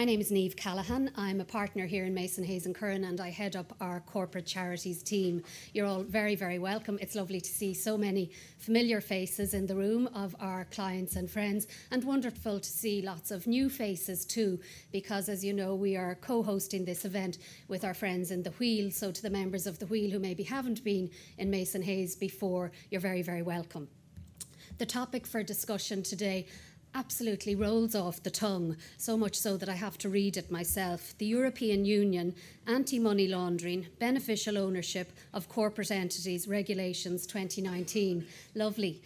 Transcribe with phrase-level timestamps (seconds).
[0.00, 1.10] My name is Niamh Callaghan.
[1.14, 4.46] I'm a partner here in Mason Hayes and Curran, and I head up our corporate
[4.46, 5.42] charities team.
[5.74, 6.98] You're all very, very welcome.
[7.02, 11.30] It's lovely to see so many familiar faces in the room of our clients and
[11.30, 14.58] friends, and wonderful to see lots of new faces too,
[14.90, 17.36] because as you know, we are co hosting this event
[17.68, 18.90] with our friends in the Wheel.
[18.90, 22.72] So, to the members of the Wheel who maybe haven't been in Mason Hayes before,
[22.88, 23.86] you're very, very welcome.
[24.78, 26.46] The topic for discussion today
[26.94, 31.14] absolutely rolls off the tongue, so much so that I have to read it myself.
[31.18, 32.34] The European Union
[32.66, 38.26] Anti Money Laundering Beneficial Ownership of Corporate Entities Regulations 2019.
[38.54, 39.00] Lovely.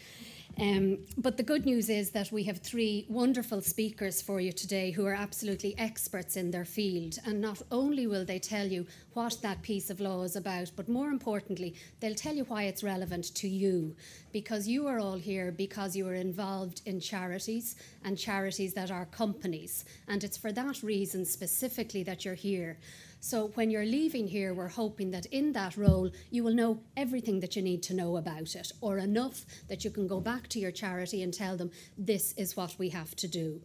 [0.61, 4.93] Um, but the good news is that we have three wonderful speakers for you today
[4.93, 7.19] who are absolutely experts in their field.
[7.27, 10.89] And not only will they tell you what that piece of law is about, but
[10.89, 13.97] more importantly, they'll tell you why it's relevant to you.
[14.33, 19.07] Because you are all here because you are involved in charities and charities that are
[19.07, 19.85] companies.
[20.07, 22.79] And it's for that reason specifically that you're here.
[23.25, 27.41] So when you're leaving here, we're hoping that in that role, you will know everything
[27.41, 30.59] that you need to know about it, or enough that you can go back to
[30.59, 33.63] your charity and tell them, this is what we have to do.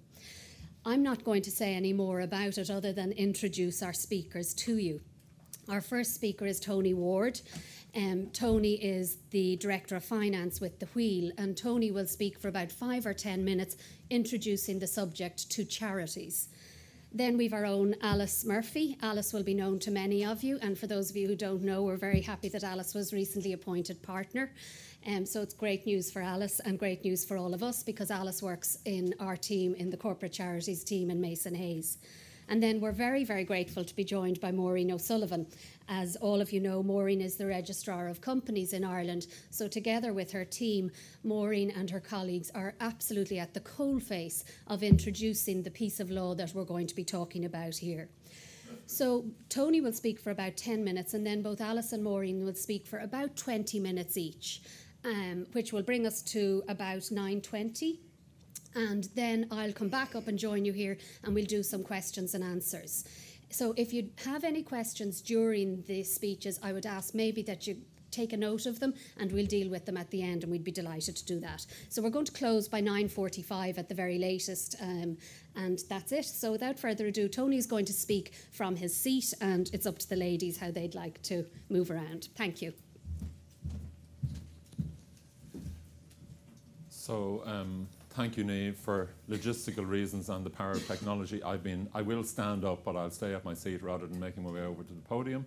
[0.86, 4.78] I'm not going to say any more about it other than introduce our speakers to
[4.78, 5.02] you.
[5.68, 7.42] Our first speaker is Tony Ward.
[7.94, 12.48] Um, Tony is the Director of Finance with The Wheel, and Tony will speak for
[12.48, 13.76] about five or ten minutes
[14.10, 16.48] introducing the subject to charities.
[17.12, 18.96] Then we've our own Alice Murphy.
[19.02, 21.64] Alice will be known to many of you, and for those of you who don't
[21.64, 24.52] know, we're very happy that Alice was recently appointed partner.
[25.08, 28.12] Um, so it's great news for Alice and great news for all of us because
[28.12, 31.98] Alice works in our team, in the corporate charities team in Mason Hayes.
[32.50, 35.46] And then we're very, very grateful to be joined by Maureen O'Sullivan.
[35.88, 39.28] As all of you know, Maureen is the Registrar of Companies in Ireland.
[39.52, 40.92] So, together with her team,
[41.24, 46.34] Maureen and her colleagues are absolutely at the coalface of introducing the piece of law
[46.36, 48.10] that we're going to be talking about here.
[48.86, 52.56] So Tony will speak for about 10 minutes, and then both Alice and Maureen will
[52.56, 54.62] speak for about 20 minutes each,
[55.06, 58.00] um, which will bring us to about 9.20
[58.76, 62.34] and then I'll come back up and join you here and we'll do some questions
[62.34, 63.06] and answers.
[63.52, 67.78] So if you have any questions during the speeches, I would ask maybe that you
[68.12, 70.64] take a note of them and we'll deal with them at the end and we'd
[70.64, 71.66] be delighted to do that.
[71.90, 75.18] So we're going to close by 9.45 at the very latest um,
[75.56, 76.26] and that's it.
[76.26, 80.10] So without further ado, Tony's going to speak from his seat and it's up to
[80.10, 82.30] the ladies how they'd like to move around.
[82.36, 82.74] Thank you.
[86.90, 87.88] So um,
[88.20, 91.42] thank you, Niamh, for logistical reasons and the power of technology.
[91.42, 94.44] I've been, I will stand up, but I'll stay at my seat rather than making
[94.44, 95.46] my way over to the podium.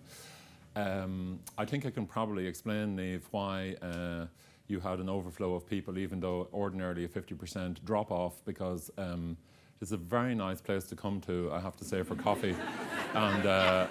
[0.75, 4.25] Um, I think I can probably explain, Niamh, why uh,
[4.67, 9.37] you had an overflow of people, even though ordinarily a 50% drop off, because um,
[9.79, 12.55] it's a very nice place to come to, I have to say, for coffee.
[13.13, 13.85] and uh,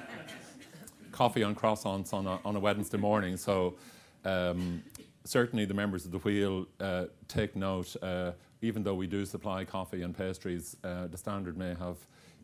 [1.13, 3.37] coffee and croissants on a, on a Wednesday morning.
[3.37, 3.77] So
[4.25, 4.83] um,
[5.25, 7.95] certainly the members of the wheel uh, take note.
[8.03, 11.97] Uh, even though we do supply coffee and pastries, uh, the standard may have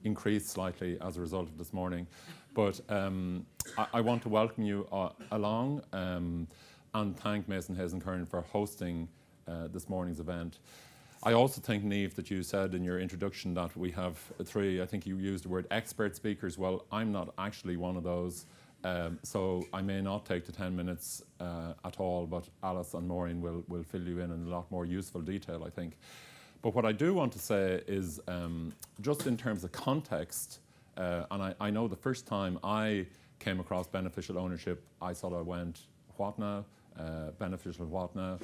[0.05, 2.07] increased slightly as a result of this morning.
[2.55, 3.47] But um,
[3.77, 6.49] I, I, want to welcome you uh, along um,
[6.95, 9.09] and thank Mason Hayes and Curran for hosting
[9.47, 10.59] uh, this morning's event.
[11.23, 14.87] I also think, Niamh, that you said in your introduction that we have three, I
[14.87, 16.57] think you used the word expert speakers.
[16.57, 18.47] Well, I'm not actually one of those.
[18.85, 23.09] Um, so I may not take the 10 minutes uh, at all, but Alice and
[23.09, 25.97] Maureen will, will fill you in in a lot more useful detail, I think.
[26.63, 30.61] But what I do want to say is um, just in terms of context,
[30.97, 33.07] uh, and I, I, know the first time I
[33.39, 35.81] came across beneficial ownership, I sort of went,
[36.17, 36.65] what now?
[36.99, 38.39] Uh, beneficial what now?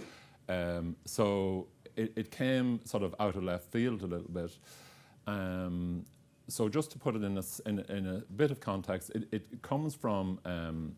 [0.49, 1.67] Um, so
[1.97, 4.57] it, it, came sort of out of left field a little bit.
[5.27, 6.05] Um,
[6.49, 9.63] so just to put it in a, in, in a bit of context, it, it
[9.63, 10.95] comes from um,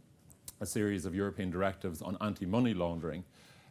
[0.60, 3.24] a series of European directives on anti-money laundering.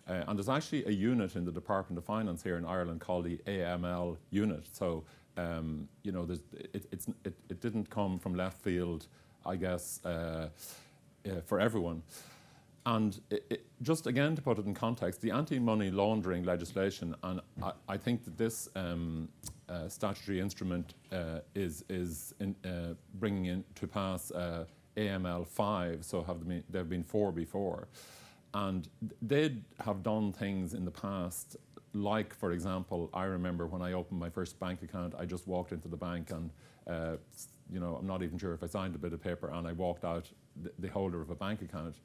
[0.08, 3.26] Uh, and there's actually a unit in the Department of Finance here in Ireland called
[3.26, 4.68] the AML unit.
[4.72, 5.04] So,
[5.36, 6.28] um, you know,
[6.74, 9.08] it, it, it, didn't come from left field,
[9.46, 10.50] I guess, uh,
[11.26, 12.04] uh, for everyone.
[12.86, 17.72] And it, just again to put it in context, the anti-money laundering legislation, and I,
[17.90, 19.30] I think that this um,
[19.70, 24.66] uh, statutory instrument uh, is is in, uh, bringing in to pass uh,
[24.98, 26.04] AML five.
[26.04, 27.88] So have been, there have been four before,
[28.54, 28.88] and
[29.22, 31.58] they have done things in the past.
[31.94, 35.72] Like, for example, I remember when I opened my first bank account, I just walked
[35.72, 36.50] into the bank and,
[36.88, 37.16] uh,
[37.72, 39.72] you know, I'm not even sure if I signed a bit of paper and I
[39.72, 40.30] walked out
[40.62, 41.96] the, the holder of a bank account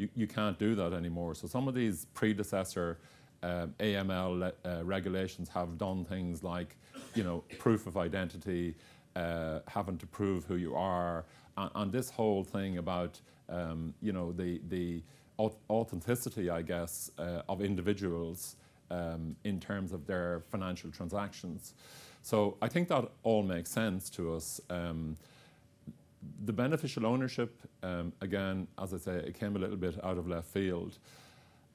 [0.00, 1.34] you, you can't do that anymore.
[1.34, 2.98] So some of these predecessor
[3.42, 6.76] uh, AML uh, regulations have done things like,
[7.14, 8.74] you know, proof of identity,
[9.16, 11.24] uh, having to prove who you are,
[11.56, 15.02] and, and this whole thing about um, you know the the
[15.70, 18.56] authenticity, I guess, uh, of individuals
[18.90, 21.72] um, in terms of their financial transactions.
[22.22, 24.60] So I think that all makes sense to us.
[24.68, 25.16] Um,
[26.44, 30.28] the beneficial ownership, um, again, as I say, it came a little bit out of
[30.28, 30.98] left field.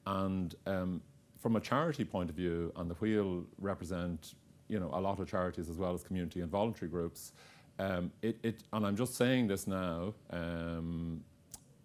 [0.06, 1.02] And um,
[1.46, 4.34] from a charity point of view, and the Wheel represent
[4.66, 7.30] you know, a lot of charities as well as community and voluntary groups.
[7.78, 11.22] Um, it, it, and I'm just saying this now, um,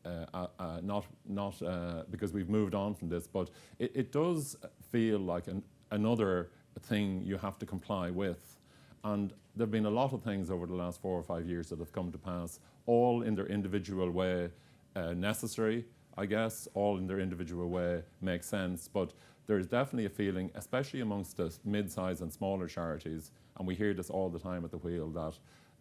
[0.04, 4.12] uh, uh, uh, not, not uh, because we've moved on from this, but it, it
[4.12, 4.56] does
[4.92, 5.62] feel like an,
[5.92, 6.50] another
[6.80, 8.58] thing you have to comply with.
[9.04, 11.70] And there have been a lot of things over the last four or five years
[11.70, 14.50] that have come to pass, all in their individual way
[14.96, 15.86] uh, necessary,
[16.18, 18.88] I guess, all in their individual way make sense.
[18.88, 19.14] But
[19.52, 23.94] there is definitely a feeling, especially amongst the mid-sized and smaller charities, and we hear
[23.94, 25.34] this all the time at the wheel, that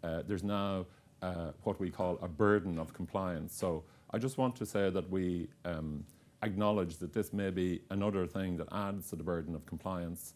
[0.02, 0.84] uh, there's now
[1.22, 3.54] uh, what we call a burden of compliance.
[3.54, 6.04] So I just want to say that we um,
[6.42, 10.34] acknowledge that this may be another thing that adds to the burden of compliance.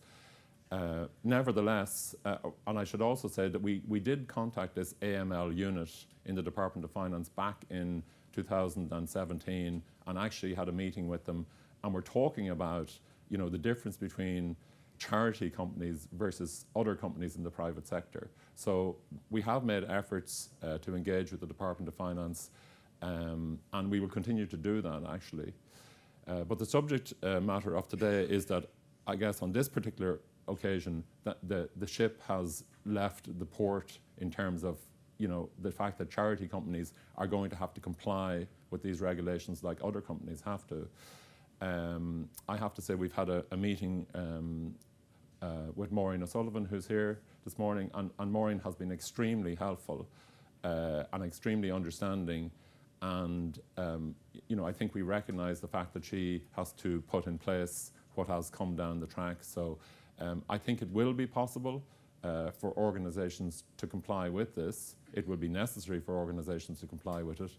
[0.71, 2.37] Uh, nevertheless, uh,
[2.69, 5.91] and I should also say that we, we did contact this AML unit
[6.25, 11.47] in the Department of Finance back in 2017 and actually had a meeting with them
[11.85, 12.91] and we're talking about
[13.31, 14.57] you know, the difference between
[14.99, 18.31] charity companies versus other companies in the private sector.
[18.55, 18.97] So
[19.31, 22.51] we have made efforts uh, to engage with the Department of Finance
[23.03, 25.53] um, and we will continue to do that actually.
[26.27, 28.67] Uh, but the subject uh, matter of today is that
[29.07, 34.31] I guess on this particular occasion that the, the ship has left the port in
[34.31, 34.79] terms of
[35.19, 39.01] you know, the fact that charity companies are going to have to comply with these
[39.01, 40.89] regulations like other companies have to.
[41.65, 44.75] Um, I have to say we've had a, a meeting um,
[45.41, 50.07] uh, with Maureen O'Sullivan, who's here this morning, and, and Maureen has been extremely helpful
[50.63, 52.51] uh, and extremely understanding.
[53.01, 54.15] And um,
[54.49, 57.93] you know, I think we recognise the fact that she has to put in place
[58.15, 59.39] what has come down the track.
[59.41, 59.79] So
[60.21, 61.83] um, I think it will be possible
[62.23, 64.97] uh, for organisations to comply with this.
[65.15, 67.53] It will be necessary for organisations to comply with it.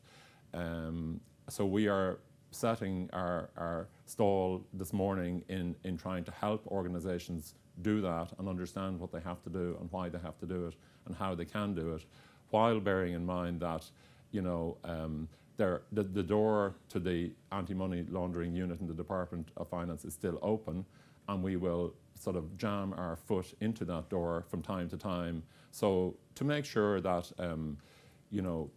[0.54, 2.19] Um, so we are
[2.56, 8.48] setting our, our stall this morning in, in trying to help organisations do that and
[8.48, 10.75] understand what they have to do and why they have to do it
[11.06, 12.06] and how they can do it,
[12.52, 13.84] while bearing in mind that,
[14.31, 19.69] you know, um, the, the door to the anti-money laundering unit in the Department of
[19.69, 20.86] Finance is still open,
[21.28, 25.44] and we will sort of jam our foot into that door from time to time.
[25.72, 27.78] So to make sure that, um,
[28.31, 28.69] you know,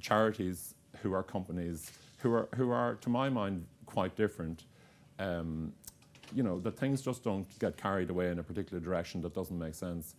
[0.00, 1.90] charities who are companies
[2.22, 4.64] who are, who are, to my mind, quite different.
[5.18, 5.72] Um,
[6.34, 9.58] you know, that things just don't get carried away in a particular direction that doesn't
[9.58, 10.14] make sense.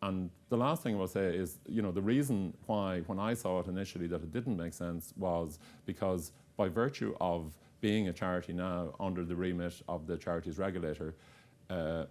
[0.00, 3.34] And the last thing I will say is, you know, the reason why, when I
[3.34, 8.12] saw it initially, that it didn't make sense was because by virtue of being a
[8.12, 11.14] charity now under the remit of the charities regulator,
[11.70, 12.04] uh,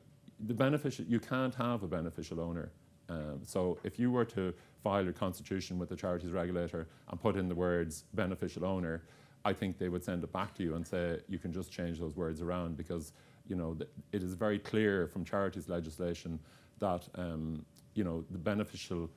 [0.45, 2.71] the beneficial, you can't have a beneficial owner.
[3.09, 4.53] Um, so if you were to
[4.83, 9.01] file your constitution with the charities regulator and put in the words beneficial owner,
[9.45, 11.99] I think they would send it back to you and say you can just change
[11.99, 13.13] those words around because
[13.47, 13.77] you know
[14.11, 16.39] it is very clear from charities legislation
[16.79, 19.09] that um, you know the beneficial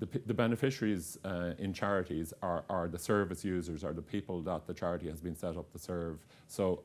[0.00, 4.66] the, the beneficiaries uh, in charities are, are the service users, are the people that
[4.66, 6.18] the charity has been set up to serve.
[6.48, 6.82] So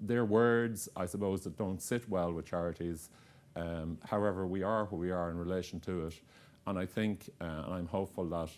[0.00, 3.10] they're words, I suppose, that don't sit well with charities.
[3.56, 6.14] Um, however, we are who we are in relation to it.
[6.66, 8.50] And I think, uh, and I'm hopeful that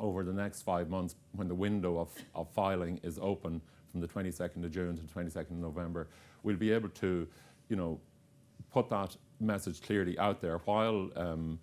[0.00, 4.08] over the next five months when the window of, of filing is open from the
[4.08, 6.08] 22nd of June to the 22nd of November,
[6.42, 7.26] we'll be able to,
[7.68, 8.00] you know,
[8.70, 11.58] put that message clearly out there while um,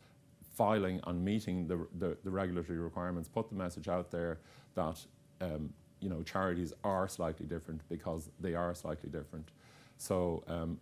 [0.53, 4.39] filing and meeting the, the, the, regulatory requirements, put the message out there
[4.73, 4.99] that,
[5.41, 9.51] um, you know, charities are slightly different because they are slightly different.
[9.97, 10.79] So um,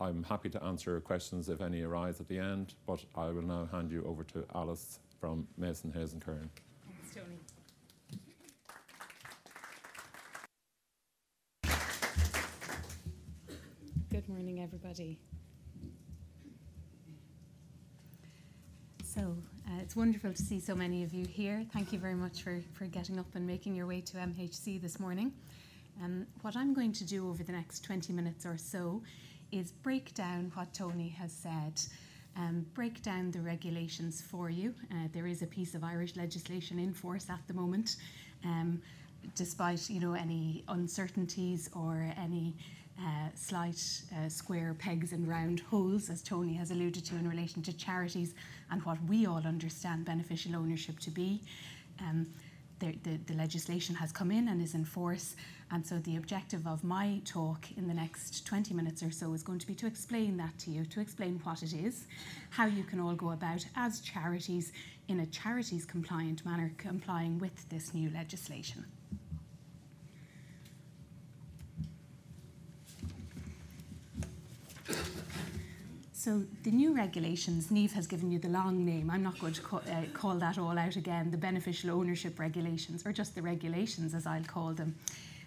[0.00, 3.68] I'm happy to answer questions if any arise at the end, but I will now
[3.70, 6.50] hand you over to Alice from Mason Hayes and Curran.
[7.16, 7.38] Tony.
[14.16, 15.18] Good morning, everybody.
[19.04, 19.36] So
[19.68, 21.66] uh, it's wonderful to see so many of you here.
[21.74, 24.98] Thank you very much for, for getting up and making your way to MHC this
[24.98, 25.34] morning.
[26.02, 29.02] Um, what I'm going to do over the next 20 minutes or so
[29.52, 31.78] is break down what Tony has said
[32.38, 34.74] um, break down the regulations for you.
[34.92, 37.96] Uh, there is a piece of Irish legislation in force at the moment,
[38.46, 38.80] um,
[39.34, 42.54] despite you know any uncertainties or any
[43.00, 47.62] uh, slight uh, square pegs and round holes, as Tony has alluded to in relation
[47.62, 48.34] to charities
[48.70, 51.42] and what we all understand beneficial ownership to be.
[52.00, 52.26] Um,
[52.78, 55.34] the, the, the, legislation has come in and is in force,
[55.70, 59.42] and so the objective of my talk in the next 20 minutes or so is
[59.42, 62.04] going to be to explain that to you, to explain what it is,
[62.50, 64.72] how you can all go about as charities
[65.08, 68.84] in a charities compliant manner complying with this new legislation.
[76.26, 79.10] So the new regulations, Niamh has given you the long name.
[79.10, 81.30] I'm not going to call, uh, call that all out again.
[81.30, 84.96] The beneficial ownership regulations, or just the regulations as I'll call them,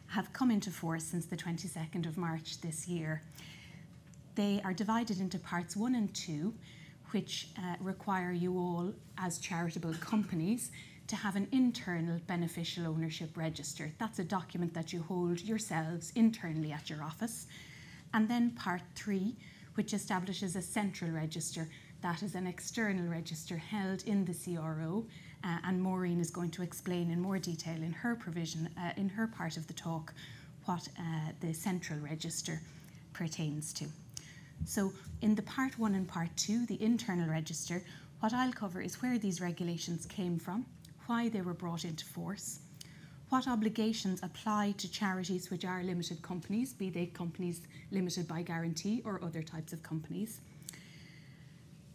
[0.08, 3.22] have come into force since the 22nd of March this year.
[4.36, 6.54] They are divided into parts one and two,
[7.12, 10.72] which uh, require you all, as charitable companies,
[11.08, 13.92] to have an internal beneficial ownership register.
[14.00, 17.48] That's a document that you hold yourselves internally at your office.
[18.14, 19.36] And then part three,
[19.80, 21.70] which establishes a central register.
[22.02, 25.06] That is an external register held in the CRO,
[25.46, 29.08] uh, and Maureen is going to explain in more detail in her provision, uh, in
[29.08, 30.14] her part of the talk,
[30.66, 32.60] what uh, the central register
[33.14, 33.86] pertains to.
[34.66, 37.82] So, in the part one and part two, the internal register,
[38.20, 40.66] what I'll cover is where these regulations came from,
[41.06, 42.60] why they were brought into force,
[43.30, 49.02] what obligations apply to charities which are limited companies, be they companies limited by guarantee
[49.06, 50.42] or other types of companies,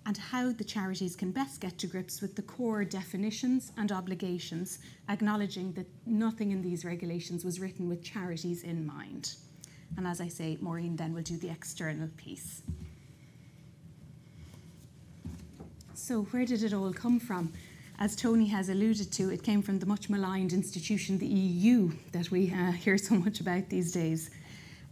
[0.07, 4.79] and how the charities can best get to grips with the core definitions and obligations,
[5.09, 9.35] acknowledging that nothing in these regulations was written with charities in mind.
[9.97, 12.62] And as I say, Maureen then will do the external piece.
[15.95, 17.53] So, where did it all come from?
[17.99, 22.31] As Tony has alluded to, it came from the much maligned institution, the EU, that
[22.31, 24.31] we uh, hear so much about these days.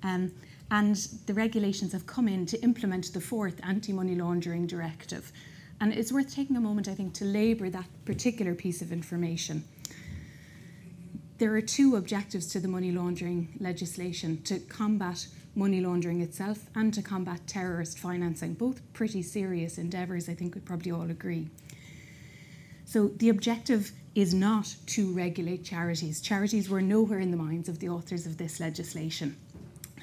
[0.03, 0.33] Um,
[0.71, 5.33] and the regulations have come in to implement the fourth anti money laundering directive.
[5.81, 9.65] And it's worth taking a moment, I think, to labour that particular piece of information.
[11.39, 16.95] There are two objectives to the money laundering legislation to combat money laundering itself and
[16.95, 21.49] to combat terrorist financing, both pretty serious endeavours, I think we probably all agree.
[22.93, 26.21] So the objective is not to regulate charities.
[26.21, 29.35] Charities were nowhere in the minds of the authors of this legislation.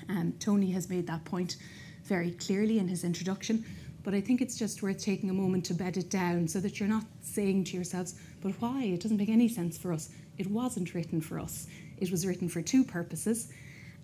[0.07, 1.57] And Tony has made that point
[2.05, 3.63] very clearly in his introduction,
[4.01, 6.79] but I think it's just worth taking a moment to bed it down so that
[6.79, 8.85] you're not saying to yourselves, but why?
[8.85, 10.09] It doesn't make any sense for us.
[10.39, 11.67] It wasn't written for us.
[11.99, 13.53] It was written for two purposes,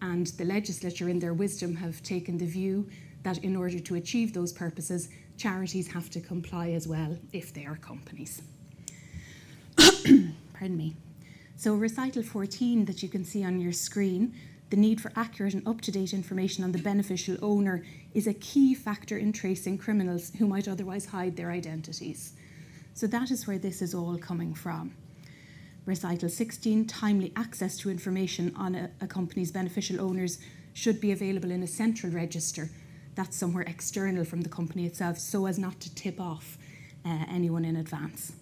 [0.03, 2.87] and the legislature, in their wisdom, have taken the view
[3.23, 7.65] that in order to achieve those purposes, charities have to comply as well if they
[7.65, 8.43] are companies.
[10.57, 10.95] Pardon me.
[11.57, 14.33] So, recital 14 that you can see on your screen,
[14.69, 17.83] the need for accurate and up to date information on the beneficial owner
[18.13, 22.33] is a key factor in tracing criminals who might otherwise hide their identities.
[22.93, 24.95] So, that is where this is all coming from.
[25.85, 30.39] Recital 16 timely access to information on a, a company's beneficial owners
[30.73, 32.69] should be available in a central register
[33.13, 36.57] that's somewhere external from the company itself so as not to tip off
[37.05, 38.33] uh, anyone in advance.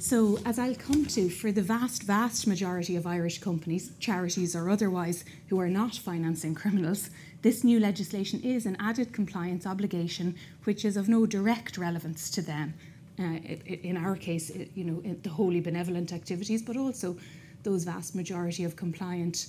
[0.00, 4.70] So, as I'll come to, for the vast, vast majority of Irish companies, charities or
[4.70, 7.10] otherwise, who are not financing criminals,
[7.42, 12.42] this new legislation is an added compliance obligation which is of no direct relevance to
[12.42, 12.74] them.
[13.18, 17.16] Uh, in our case, you know, the wholly benevolent activities, but also
[17.64, 19.48] those vast majority of compliant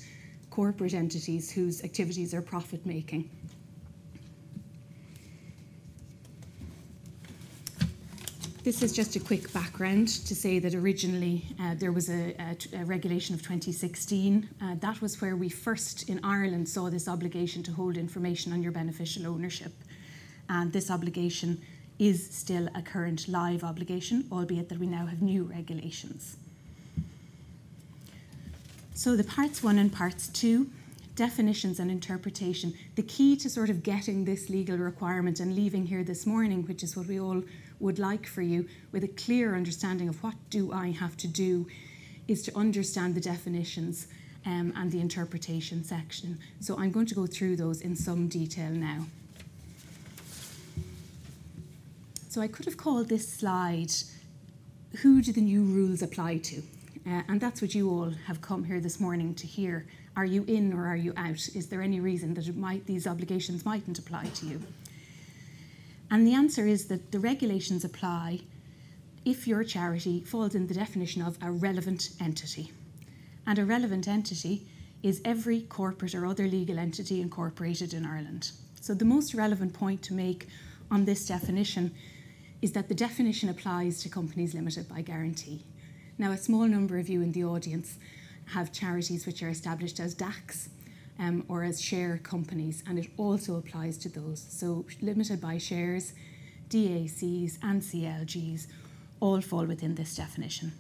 [0.50, 3.30] corporate entities whose activities are profit making.
[8.70, 12.82] This is just a quick background to say that originally uh, there was a, a,
[12.82, 14.48] a, regulation of 2016.
[14.62, 18.62] Uh, that was where we first in Ireland saw this obligation to hold information on
[18.62, 19.72] your beneficial ownership.
[20.50, 21.60] And this obligation
[21.98, 26.38] is still a current live obligation, albeit that we now have new regulations.
[28.94, 30.70] So the parts one and parts two
[31.16, 32.76] definitions and interpretation.
[32.96, 36.84] The key to sort of getting this legal requirement and leaving here this morning, which
[36.84, 37.42] is what we all
[37.80, 41.68] would like for you with a clear understanding of what do I have to do
[42.28, 44.08] is to understand the definitions
[44.46, 46.40] um, and the interpretation section.
[46.60, 49.06] So I'm going to go through those in some detail now.
[52.30, 53.92] So I could have called this slide,
[55.02, 56.62] Who do the new rules apply to?
[57.08, 59.88] Uh, and that's what you all have come here this morning to hear.
[60.16, 61.50] Are you in or are you out?
[61.56, 64.62] Is there any reason that might, these obligations mightn't apply to you?
[66.12, 68.42] And the answer is that the regulations apply
[69.26, 72.72] if your charity falls in the definition of a relevant entity.
[73.46, 74.68] And a relevant entity
[75.04, 78.52] is every corporate or other legal entity incorporated in Ireland.
[78.82, 80.48] So the most relevant point to make
[80.90, 81.94] on this definition
[82.62, 85.64] is that the definition applies to companies limited by guarantee.
[86.18, 87.98] Now, a small number of you in the audience
[88.48, 90.70] have charities which are established as DACs
[91.20, 94.46] um, or as share companies, and it also applies to those.
[94.50, 96.14] So, limited by shares,
[96.70, 98.68] DACs, and CLGs
[99.20, 100.72] all fall within this definition.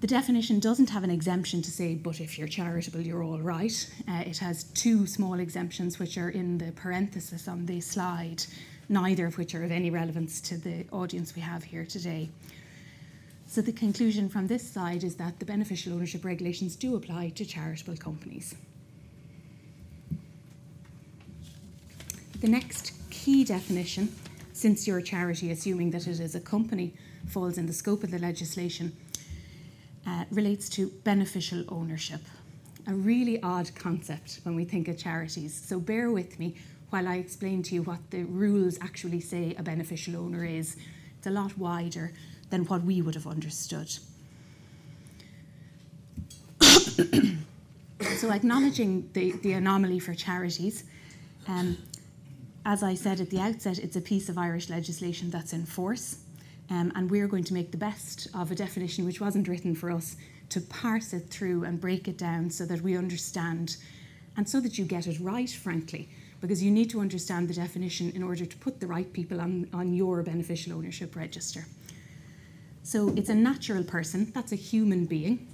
[0.00, 3.90] The definition doesn't have an exemption to say, but if you're charitable, you're all right.
[4.08, 8.44] Uh, it has two small exemptions which are in the parenthesis on the slide,
[8.88, 12.30] neither of which are of any relevance to the audience we have here today.
[13.46, 17.44] So, the conclusion from this side is that the beneficial ownership regulations do apply to
[17.44, 18.54] charitable companies.
[22.40, 24.16] The next key definition,
[24.54, 26.94] since your charity, assuming that it is a company,
[27.28, 28.96] falls in the scope of the legislation,
[30.06, 32.22] uh, relates to beneficial ownership.
[32.86, 35.54] A really odd concept when we think of charities.
[35.54, 36.56] So bear with me
[36.88, 40.76] while I explain to you what the rules actually say a beneficial owner is.
[41.18, 42.14] It's a lot wider
[42.48, 43.90] than what we would have understood.
[48.16, 50.84] so, acknowledging the, the anomaly for charities,
[51.46, 51.76] um,
[52.64, 56.18] as I said at the outset, it's a piece of Irish legislation that's in force,
[56.68, 59.90] um, and we're going to make the best of a definition which wasn't written for
[59.90, 60.16] us
[60.50, 63.76] to parse it through and break it down so that we understand
[64.36, 66.08] and so that you get it right, frankly,
[66.40, 69.68] because you need to understand the definition in order to put the right people on,
[69.72, 71.66] on your beneficial ownership register.
[72.82, 75.48] So it's a natural person, that's a human being,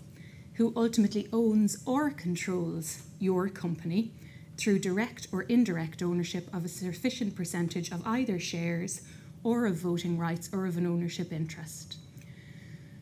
[0.55, 4.13] who ultimately owns or controls your company
[4.57, 9.03] through direct or indirect ownership of a sufficient percentage of either shares
[9.45, 11.97] or of voting rights or of an ownership interest.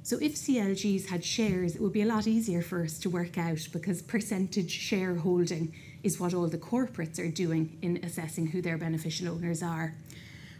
[0.02, 3.38] So if CLGs had shares, it would be a lot easier for us to work
[3.38, 8.76] out because percentage shareholding is what all the corporates are doing in assessing who their
[8.76, 9.94] beneficial owners are.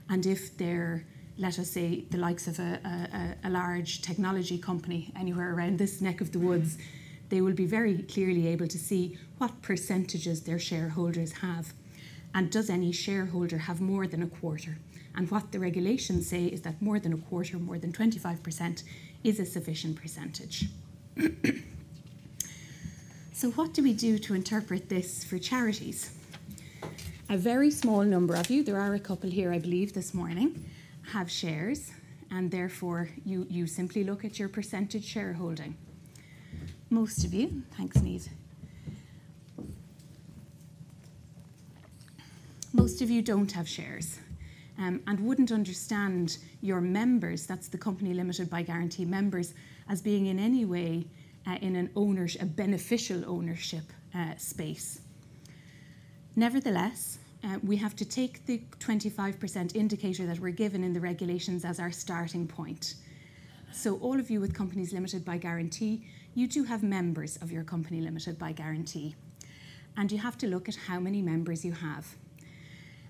[0.09, 1.05] And if they're,
[1.37, 6.01] let us say, the likes of a, a, a large technology company anywhere around this
[6.01, 6.79] neck of the woods,
[7.28, 11.73] they will be very clearly able to see what percentages their shareholders have.
[12.34, 14.78] And does any shareholder have more than a quarter?
[15.17, 18.82] And what the regulations say is that more than a quarter, more than 25%,
[19.23, 20.67] is a sufficient percentage.
[23.32, 26.10] so, what do we do to interpret this for charities?
[27.30, 30.69] A very small number of you, there are a couple here, I believe, this morning,
[31.13, 31.93] have shares,
[32.30, 35.76] and therefore you, you simply look at your percentage shareholding.
[36.95, 38.23] Most of you, thanks, Need.
[42.73, 44.21] Most of you don't have shares
[44.78, 49.54] um, and wouldn't understand your members, that's the company limited by guarantee members,
[49.89, 51.04] as being in any way
[51.49, 55.00] uh, in an ownership, a beneficial ownership uh, space.
[56.37, 61.65] Nevertheless, uh, we have to take the 25% indicator that we're given in the regulations
[61.65, 62.95] as our starting point.
[63.73, 67.64] So, all of you with companies limited by guarantee, you do have members of your
[67.64, 69.14] company limited by guarantee.
[69.97, 72.16] And you have to look at how many members you have.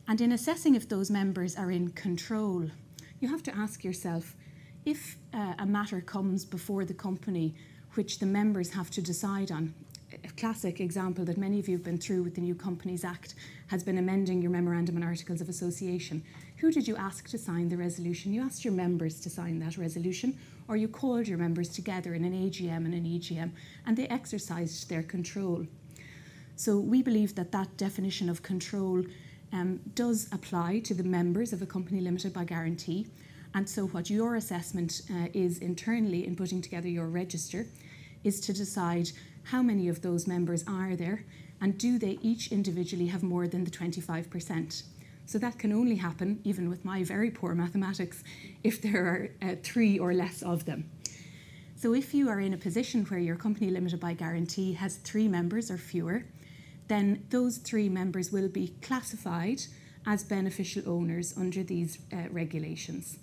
[0.07, 2.71] And in assessing if those members are in control,
[3.21, 4.35] you have to ask yourself
[4.85, 7.55] if uh, a matter comes before the company
[7.95, 9.73] which the members have to decide on.
[10.13, 13.35] A classic example that many of you have been through with the New Companies Act
[13.69, 16.23] has been amending your memorandum and articles of association.
[16.59, 18.33] Who did you ask to sign the resolution?
[18.33, 22.25] You asked your members to sign that resolution, or you called your members together in
[22.25, 23.51] an AGM and an EGM,
[23.87, 25.67] and they exercised their control.
[26.57, 29.05] So we believe that that definition of control
[29.53, 33.07] um, does apply to the members of a company limited by guarantee.
[33.55, 37.67] And so, what your assessment uh, is internally in putting together your register
[38.25, 39.11] is to decide
[39.45, 41.25] how many of those members are there
[41.61, 44.83] and do they each individually have more than the 25%.
[45.27, 48.23] So, that can only happen, even with my very poor mathematics,
[48.63, 50.91] if there are uh, three or less of them.
[51.77, 55.29] So, if you are in a position where your company limited by guarantee has three
[55.29, 56.25] members or fewer,
[56.89, 59.63] then those three members will be classified
[60.07, 63.19] as beneficial owners under these uh, regulations.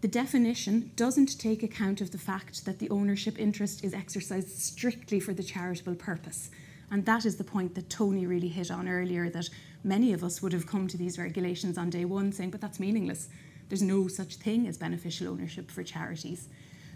[0.00, 5.20] The definition doesn't take account of the fact that the ownership interest is exercised strictly
[5.20, 6.50] for the charitable purpose.
[6.90, 9.48] And that is the point that Tony really hit on earlier that
[9.84, 12.80] many of us would have come to these regulations on day one saying, but that's
[12.80, 13.28] meaningless.
[13.68, 16.48] There's no such thing as beneficial ownership for charities.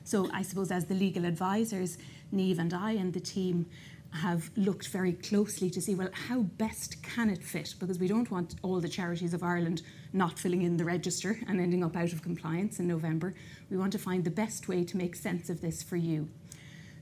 [0.05, 1.99] So I suppose as the legal advisors,
[2.33, 3.67] Niamh and I and the team
[4.13, 8.31] have looked very closely to see well how best can it fit because we don't
[8.31, 12.13] want all the charities of Ireland not filling in the register and ending up out
[12.13, 13.35] of compliance in November
[13.69, 16.29] we want to find the best way to make sense of this for you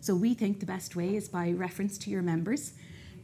[0.01, 2.75] So we think the best way is by reference to your members.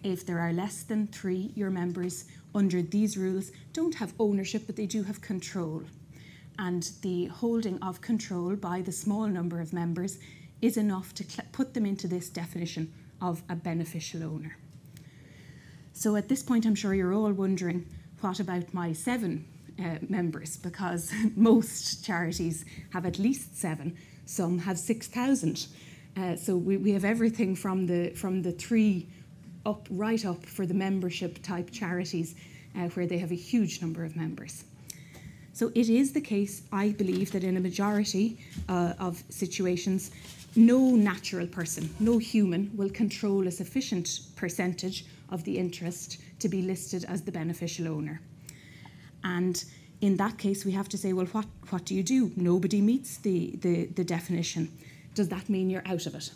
[0.03, 4.77] If there are less than three, your members under these rules don't have ownership, but
[4.77, 5.83] they do have control.
[6.59, 10.19] And the holding of control by the small number of members
[10.61, 14.57] is enough to cl- put them into this definition of a beneficial owner.
[15.93, 17.87] So at this point, I'm sure you're all wondering
[18.21, 19.47] what about my seven
[19.79, 20.57] uh, members?
[20.57, 25.67] Because most charities have at least seven, some have 6,000.
[26.17, 29.09] Uh, so we, we have everything from the, from the three
[29.67, 32.35] up, right up for the membership type charities
[32.77, 34.65] uh, where they have a huge number of members.
[35.53, 40.11] So it is the case, I believe, that in a majority uh, of situations,
[40.57, 46.63] no natural person, no human, will control a sufficient percentage of the interest to be
[46.63, 48.21] listed as the beneficial owner.
[49.23, 49.63] And
[50.01, 52.33] in that case, we have to say, well, what, what do you do?
[52.37, 54.73] Nobody meets the, the, the definition.
[55.15, 56.31] Does that mean you're out of it?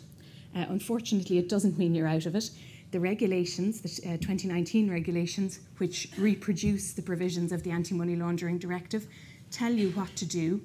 [0.55, 2.51] Uh, unfortunately, it doesn't mean you're out of it.
[2.95, 8.57] The regulations, the uh, 2019 regulations, which reproduce the provisions of the Anti Money Laundering
[8.57, 9.05] Directive,
[9.51, 10.61] tell you what to do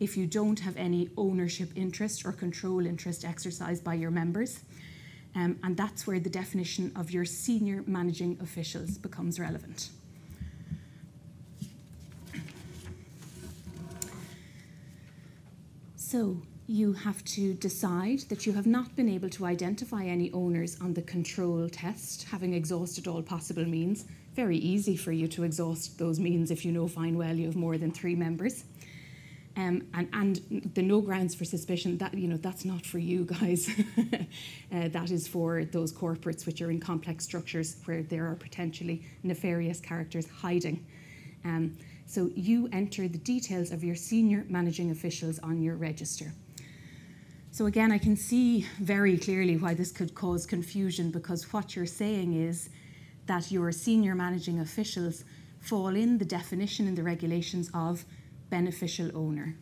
[0.00, 4.60] if you don't have any ownership interest or control interest exercised by your members.
[5.34, 9.90] Um, and that's where the definition of your senior managing officials becomes relevant.
[15.96, 20.76] So, you have to decide that you have not been able to identify any owners
[20.80, 24.04] on the control test, having exhausted all possible means.
[24.34, 27.56] Very easy for you to exhaust those means if you know fine well you have
[27.56, 28.64] more than three members.
[29.56, 33.24] Um, and, and the no grounds for suspicion that you know that's not for you
[33.24, 38.34] guys uh, that is for those corporates which are in complex structures where there are
[38.34, 40.84] potentially nefarious characters hiding
[41.46, 41.74] um,
[42.04, 46.34] so you enter the details of your senior managing officials on your register
[47.56, 51.94] so again i can see very clearly why this could cause confusion because what you're
[52.02, 52.68] saying is
[53.26, 55.24] that your senior managing officials
[55.66, 58.04] fall in the definition in the regulations of
[58.50, 59.56] beneficial owner.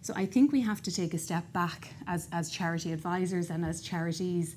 [0.00, 3.64] So I think we have to take a step back as, as charity advisors and
[3.64, 4.56] as charities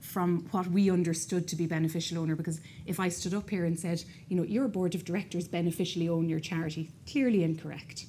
[0.00, 2.34] from what we understood to be beneficial owner.
[2.34, 6.08] Because if I stood up here and said, you know, your board of directors beneficially
[6.08, 8.06] own your charity, clearly incorrect.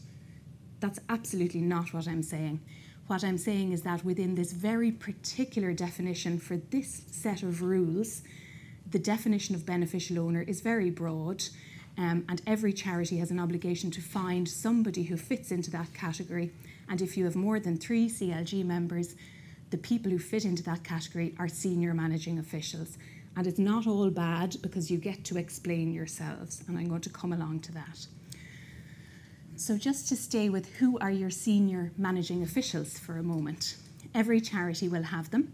[0.79, 2.61] That's absolutely not what I'm saying.
[3.13, 8.23] What I'm saying is that within this very particular definition for this set of rules,
[8.89, 11.43] the definition of beneficial owner is very broad
[11.95, 16.53] um, and every charity has an obligation to find somebody who fits into that category.
[16.89, 19.13] And if you have more than three CLG members,
[19.69, 22.97] the people who fit into that category are senior managing officials.
[23.37, 26.63] And it's not all bad because you get to explain yourselves.
[26.67, 28.07] And I'm going to come along to that.
[29.55, 33.77] So, just to stay with who are your senior managing officials for a moment,
[34.15, 35.53] every charity will have them.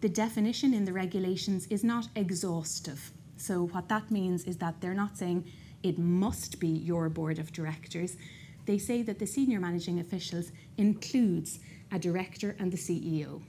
[0.00, 3.12] The definition in the regulations is not exhaustive.
[3.36, 5.44] So, what that means is that they're not saying
[5.82, 8.16] it must be your board of directors.
[8.64, 11.60] They say that the senior managing officials includes
[11.92, 13.42] a director and the CEO.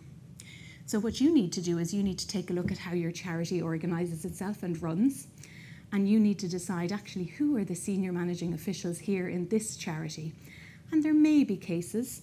[0.86, 2.94] So, what you need to do is you need to take a look at how
[2.94, 5.28] your charity organises itself and runs.
[5.92, 9.78] And you need to decide actually who are the senior managing officials here in this
[9.78, 10.34] charity.
[10.92, 12.22] And there may be cases,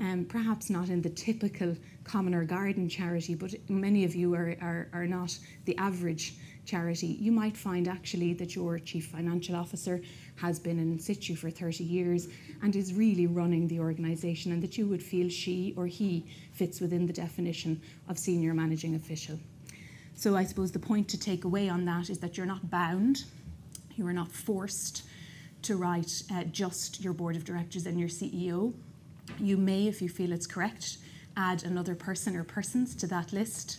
[0.00, 4.56] um, perhaps not in the typical common or garden charity, but many of you are,
[4.60, 10.00] are, are not the average charity, you might find actually that your chief financial officer
[10.36, 12.28] has been in situ for 30 years
[12.62, 16.80] and is really running the organisation, and that you would feel she or he fits
[16.80, 19.38] within the definition of senior managing official.
[20.14, 23.24] So, I suppose the point to take away on that is that you're not bound,
[23.96, 25.04] you are not forced
[25.62, 28.72] to write uh, just your board of directors and your CEO.
[29.38, 30.98] You may, if you feel it's correct,
[31.36, 33.78] add another person or persons to that list.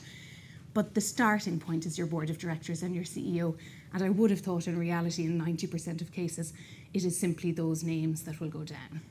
[0.74, 3.56] But the starting point is your board of directors and your CEO.
[3.94, 6.54] And I would have thought, in reality, in 90% of cases,
[6.94, 9.02] it is simply those names that will go down.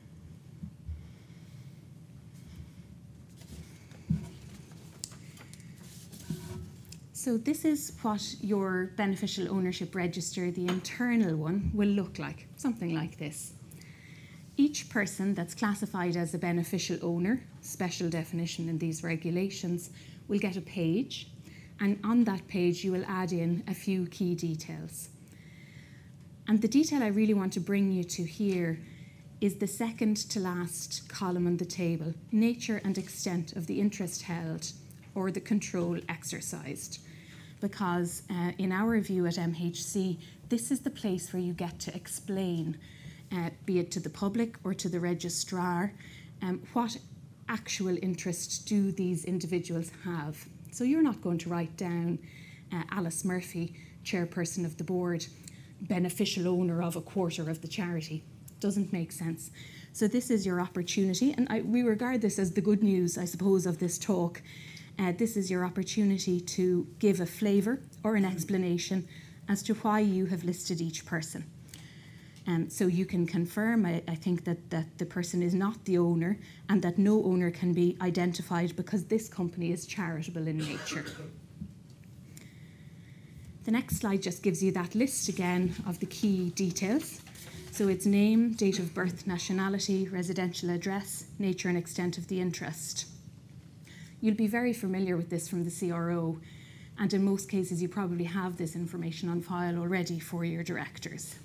[7.23, 12.93] So, this is what your beneficial ownership register, the internal one, will look like something
[12.93, 13.53] like this.
[14.57, 19.91] Each person that's classified as a beneficial owner, special definition in these regulations,
[20.27, 21.29] will get a page
[21.79, 25.07] and on that page you will add in a few key details.
[26.49, 28.79] And the detail I really want to bring you to here
[29.39, 34.23] is the second to last column on the table nature and extent of the interest
[34.23, 34.73] held
[35.15, 36.99] or the control exercised.
[37.63, 40.17] Because uh, in our view at MHC,
[40.49, 42.77] this is the place where you get to explain,
[43.31, 45.93] uh, be it to the public or to the registrar,
[46.41, 46.97] um, what
[47.47, 50.45] actual interest do these individuals have?
[50.73, 52.19] So you're not going to write down
[52.73, 55.25] uh, Alice Murphy, chairperson of the board,
[55.79, 58.25] beneficial owner of a quarter of the charity.
[58.59, 59.51] Doesn't make sense.
[59.93, 63.23] So this is your opportunity, and I, we regard this as the good news, I
[63.23, 64.41] suppose, of this talk.
[64.99, 69.07] Uh, this is your opportunity to give a flavour or an explanation
[69.49, 71.45] as to why you have listed each person.
[72.45, 75.97] Um, so you can confirm, I, I, think, that, that the person is not the
[75.97, 76.37] owner
[76.69, 81.05] and that no owner can be identified because this company is charitable in nature.
[83.63, 87.21] The next slide just gives you that list again of the key details.
[87.71, 93.05] So it's name, date of birth, nationality, residential address, nature and extent of the interest.
[94.23, 96.39] You'll be very familiar with this from the CRO,
[96.97, 101.35] and in most cases, you probably have this information on file already for your directors.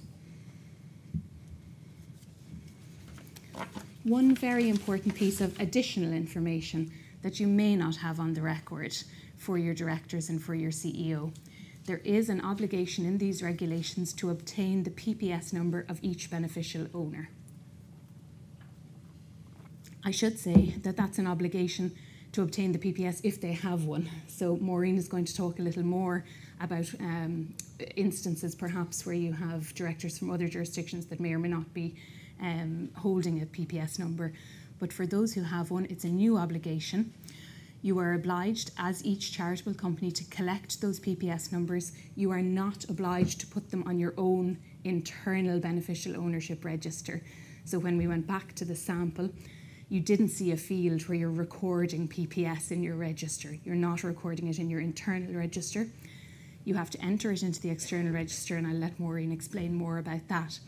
[4.04, 8.96] One very important piece of additional information that you may not have on the record
[9.36, 11.34] for your directors and for your CEO.
[11.86, 16.86] There is an obligation in these regulations to obtain the PPS number of each beneficial
[16.94, 17.28] owner.
[20.04, 21.96] I should say that that's an obligation
[22.38, 24.08] to obtain the PPS if they have one.
[24.28, 26.24] So Maureen is going to talk a little more
[26.60, 27.52] about um,
[27.96, 31.96] instances perhaps where you have directors from other jurisdictions that may or may not be
[32.40, 34.32] um, holding a PPS number.
[34.78, 37.12] But for those who have one, it's a new obligation.
[37.82, 41.90] You are obliged, as each charitable company, to collect those PPS numbers.
[42.14, 47.20] You are not obliged to put them on your own internal beneficial ownership register.
[47.64, 49.28] So when we went back to the sample,
[49.88, 53.56] you didn't see a field where you're recording PPS in your register.
[53.64, 55.86] You're not recording it in your internal register.
[56.64, 59.98] You have to enter it into the external register, and I'll let Maureen explain more
[59.98, 60.58] about that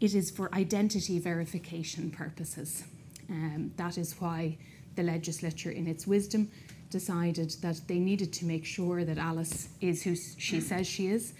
[0.00, 2.84] it is for identity verification purposes.
[3.30, 4.58] Um, that is why
[4.94, 6.50] the legislature, in its wisdom,
[6.90, 11.32] decided that they needed to make sure that Alice is who she says she is,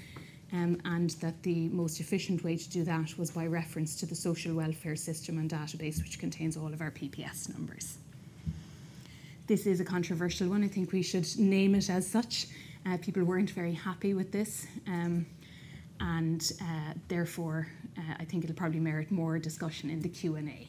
[0.52, 4.14] um, and that the most efficient way to do that was by reference to the
[4.14, 7.98] social welfare system and database, which contains all of our PPS numbers.
[9.46, 10.64] This is a controversial one.
[10.64, 12.46] I think we should name it as such.
[12.84, 14.66] Uh, people weren't very happy with this.
[14.86, 15.26] Um,
[16.00, 20.68] and uh, therefore uh, I think it'll probably merit more discussion in the Q&A.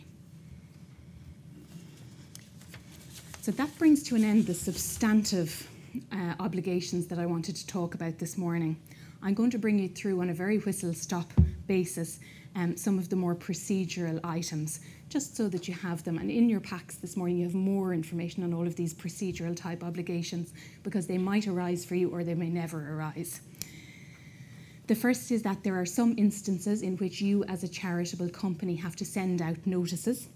[3.42, 5.70] So that brings to an end the substantive
[6.12, 8.78] uh, obligations that I wanted to talk about this morning.
[9.24, 11.32] I'm going to bring you through on a very whistle-stop
[11.66, 12.20] basis
[12.56, 16.18] um, some of the more procedural items, just so that you have them.
[16.18, 19.56] And in your packs this morning, you have more information on all of these procedural
[19.56, 20.54] type obligations
[20.84, 23.42] because they might arise for you or they may never arise.
[24.88, 28.76] The first is that there are some instances in which you, as a charitable company,
[28.76, 30.30] have to send out notices.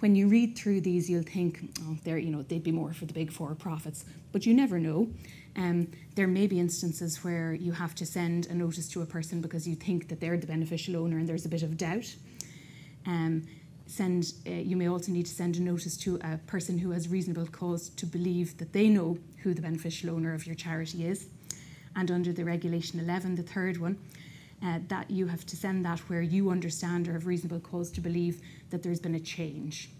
[0.00, 3.04] When you read through these, you'll think, oh, they're, you know, they'd be more for
[3.04, 5.08] the big for profits, but you never know.
[5.56, 9.40] Um, there may be instances where you have to send a notice to a person
[9.40, 12.14] because you think that they're the beneficial owner and there's a bit of doubt.
[13.06, 13.42] Um,
[13.86, 17.08] send, uh, you may also need to send a notice to a person who has
[17.08, 21.26] reasonable cause to believe that they know who the beneficial owner of your charity is
[21.96, 23.98] and under the Regulation 11, the third one,
[24.64, 28.00] uh, that you have to send that where you understand or have reasonable cause to
[28.00, 29.90] believe that there's been a change.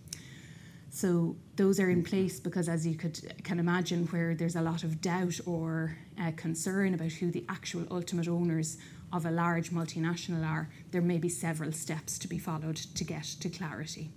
[0.94, 4.84] So those are in place because, as you could can imagine, where there's a lot
[4.84, 8.76] of doubt or uh, concern about who the actual ultimate owners
[9.10, 13.24] of a large multinational are, there may be several steps to be followed to get
[13.24, 14.10] to clarity.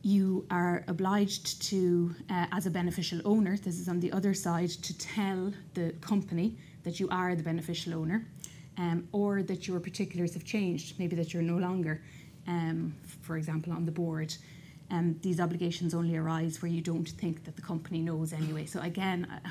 [0.00, 4.70] You are obliged to, uh, as a beneficial owner, this is on the other side,
[4.70, 8.26] to tell the company that you are the beneficial owner
[8.78, 12.00] um, or that your particulars have changed, maybe that you're no longer,
[12.46, 12.94] um,
[13.30, 14.34] for example, on the board.
[14.90, 18.66] Um, these obligations only arise where you don't think that the company knows anyway.
[18.66, 19.50] So, again, uh,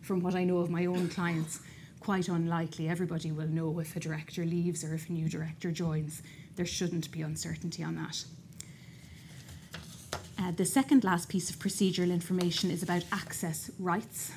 [0.00, 1.60] from what I know of my own clients,
[2.00, 6.20] quite unlikely everybody will know if a director leaves or if a new director joins.
[6.56, 8.24] There shouldn't be uncertainty on that.
[10.36, 14.32] Uh, the second last piece of procedural information is about access rights.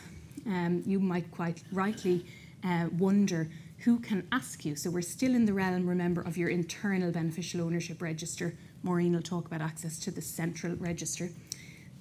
[0.46, 2.24] Um, you might quite rightly
[2.64, 4.76] uh, wonder who can ask you.
[4.76, 8.56] So we're still in the realm, remember, of your internal beneficial ownership register.
[8.86, 11.32] Maureen will talk about access to the central register.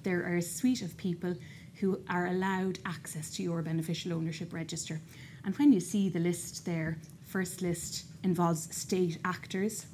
[0.03, 1.35] There are a suite of people
[1.79, 5.01] who are allowed access to your beneficial ownership register.
[5.43, 9.87] And when you see the list there, first list involves state actors,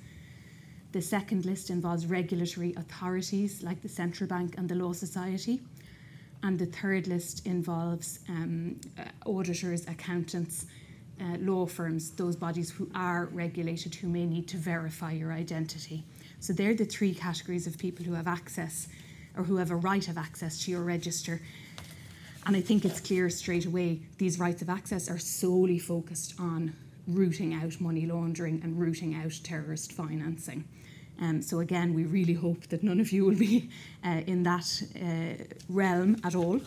[0.92, 5.62] the second list involves regulatory authorities like the Central Bank and the Law Society.
[6.44, 10.66] And the third list involves um, uh, auditors, accountants,
[11.22, 16.04] uh, law firms, those bodies who are regulated who may need to verify your identity.
[16.42, 18.88] So they're the three categories of people who have access
[19.38, 21.40] or who have a right of access to your register.
[22.48, 26.76] And I think it's clear straight away these rights of access are solely focused on
[27.08, 30.66] rooting out money laundering and rooting out terrorist financing.
[31.22, 33.70] Um, so again, we really hope that none of you will be
[34.04, 36.60] uh, in that uh, realm at all.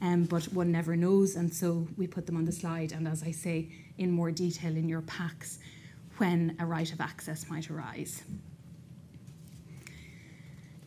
[0.00, 2.92] Um, but one never knows, and so we put them on the slide.
[2.92, 5.58] And as I say, in more detail in your packs,
[6.16, 8.22] when a right of access might arise.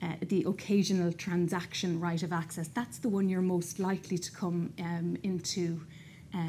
[0.04, 4.74] Uh, the occasional transaction right of access, that's the one you're most likely to come
[4.80, 5.80] um, into,
[6.34, 6.40] uh,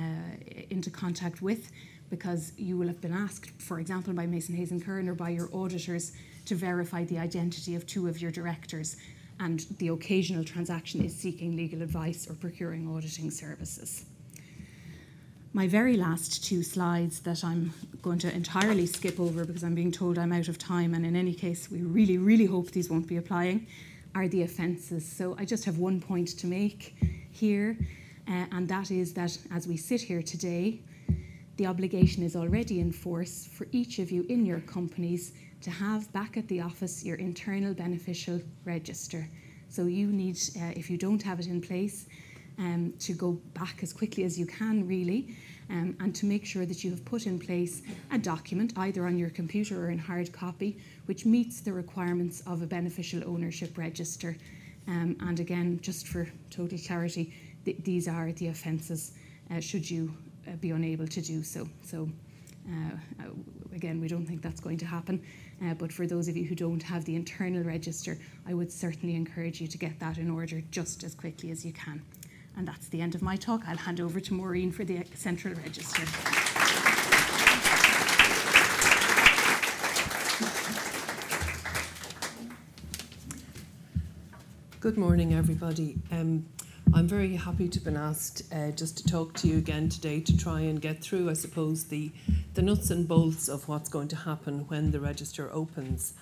[0.71, 1.71] into contact with
[2.11, 5.31] because you will have been asked, for example, by Mason Hayes and Curran or by
[5.31, 6.12] your auditors
[6.47, 8.97] to verify the identity of two of your directors.
[9.38, 14.05] And the occasional transaction is seeking legal advice or procuring auditing services.
[15.57, 19.93] My very last two slides that I'm going to entirely skip over because I'm being
[19.93, 23.07] told I'm out of time, and in any case, we really, really hope these won't
[23.07, 23.69] be applying,
[24.17, 25.07] are the offences.
[25.07, 26.97] So I just have one point to make
[27.31, 27.79] here,
[28.27, 30.81] uh, and that is that as we sit here today,
[31.57, 36.12] the obligation is already in force for each of you in your companies to have
[36.12, 39.29] back at the office your internal beneficial register.
[39.69, 42.07] So you need, uh, if you don't have it in place,
[42.59, 45.37] um, to go back as quickly as you can, really,
[45.71, 49.19] um, and to make sure that you have put in place a document, either on
[49.19, 54.37] your computer or in hard copy, which meets the requirements of a beneficial ownership register.
[54.87, 57.33] Um, and again, just for total clarity,
[57.64, 59.12] th- these are the offences
[59.51, 60.14] uh, should you
[60.47, 61.69] uh, be unable to do so.
[61.83, 62.09] So,
[62.69, 63.27] uh,
[63.75, 65.23] again, we don't think that's going to happen.
[65.64, 69.14] Uh, but for those of you who don't have the internal register, I would certainly
[69.14, 72.03] encourage you to get that in order just as quickly as you can.
[72.57, 73.62] And that's the end of my talk.
[73.67, 76.03] I'll hand over to Maureen for the central register.
[84.81, 85.97] Good morning, everybody.
[86.12, 86.45] Um,
[86.93, 90.21] I'm very happy to have been asked uh, just to talk to you again today
[90.21, 92.12] to try and get through, I suppose, the,
[92.53, 96.14] the nuts and bolts of what's going to happen when the register opens.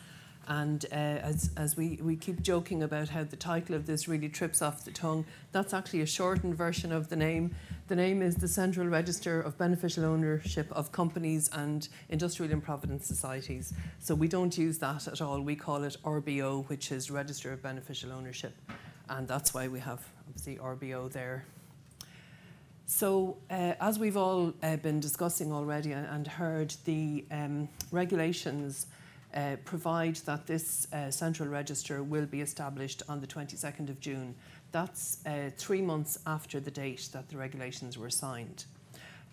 [0.49, 4.29] And uh, as, as we, we keep joking about how the title of this really
[4.29, 7.55] trips off the tongue, that's actually a shortened version of the name.
[7.89, 13.05] The name is the Central Register of Beneficial Ownership of Companies and Industrial and Provident
[13.05, 13.73] Societies.
[14.01, 15.41] So we don't use that at all.
[15.41, 18.55] We call it RBO, which is Register of Beneficial Ownership.
[19.09, 21.45] And that's why we have obviously RBO there.
[22.87, 28.87] So, uh, as we've all uh, been discussing already and heard, the um, regulations
[29.35, 34.35] uh, provide that this uh, central register will be established on the 22nd of June.
[34.73, 38.65] That's uh, three months after the date that the regulations were signed.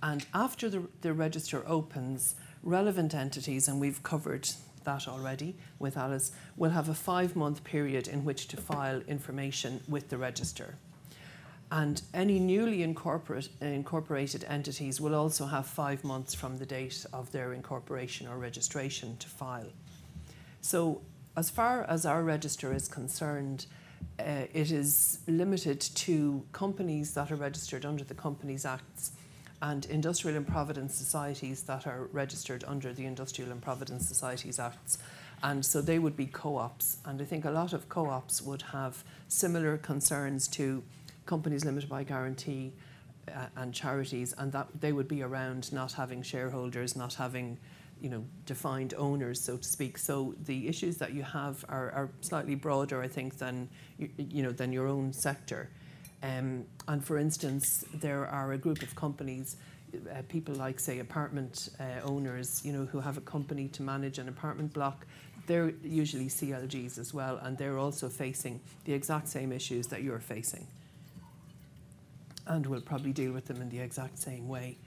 [0.02, 4.48] And after the, the register opens, relevant entities, and we've covered
[4.86, 9.82] that already with Alice, will have a five month period in which to file information
[9.88, 10.76] with the register.
[11.72, 17.32] And any newly incorporate, incorporated entities will also have five months from the date of
[17.32, 19.72] their incorporation or registration to file.
[20.62, 21.02] So,
[21.38, 23.66] as far as our register is concerned,
[24.20, 29.14] uh, it is limited to companies that are registered under the Companies Acts
[29.62, 34.98] and industrial and provident societies that are registered under the Industrial and Provident Societies Acts.
[35.44, 36.98] And so they would be co ops.
[37.06, 40.84] And I think a lot of co ops would have similar concerns to
[41.26, 42.74] companies limited by guarantee
[43.28, 47.58] uh, and charities, and that they would be around not having shareholders, not having
[48.02, 49.98] you know, defined owners, so to speak.
[49.98, 54.44] So the issues that you have are, are slightly broader, I think, than you, you
[54.44, 55.70] know than your own sector.
[56.22, 59.56] Um, and for instance, there are a group of companies,
[59.94, 64.18] uh, people like say apartment uh, owners, you know, who have a company to manage
[64.18, 65.06] an apartment block.
[65.48, 70.20] They're usually CLGs as well, and they're also facing the exact same issues that you're
[70.20, 70.68] facing.
[72.46, 74.78] And we'll probably deal with them in the exact same way.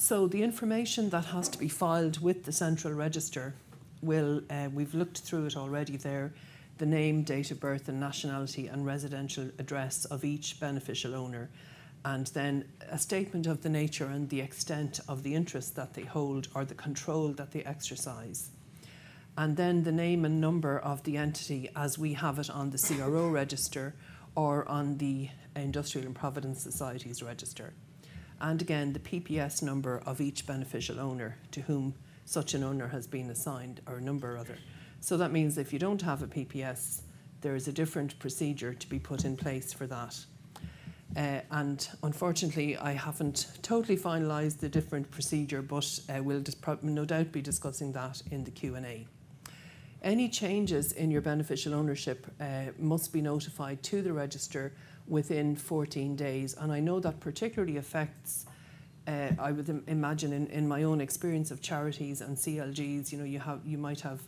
[0.00, 3.56] So the information that has to be filed with the central register
[4.00, 6.32] will, uh, we've looked through it already there,
[6.78, 11.50] the name, date of birth and nationality and residential address of each beneficial owner
[12.04, 16.04] and then a statement of the nature and the extent of the interest that they
[16.04, 18.50] hold or the control that they exercise.
[19.36, 22.78] And then the name and number of the entity as we have it on the
[22.78, 23.96] CRO register
[24.36, 27.72] or on the Industrial and Provident Societies register
[28.40, 33.06] and again the PPS number of each beneficial owner to whom such an owner has
[33.06, 34.58] been assigned, or a number other.
[35.00, 37.00] So that means if you don't have a PPS,
[37.40, 40.18] there is a different procedure to be put in place for that.
[41.16, 46.44] Uh, and unfortunately, I haven't totally finalised the different procedure, but uh, we'll
[46.82, 49.06] no doubt be discussing that in the Q and A.
[50.02, 54.72] Any changes in your beneficial ownership uh, must be notified to the register
[55.08, 56.54] within 14 days.
[56.58, 58.46] And I know that particularly affects,
[59.06, 63.18] uh, I would Im- imagine in, in my own experience of charities and CLGs, you
[63.18, 64.20] know, you, have, you might have,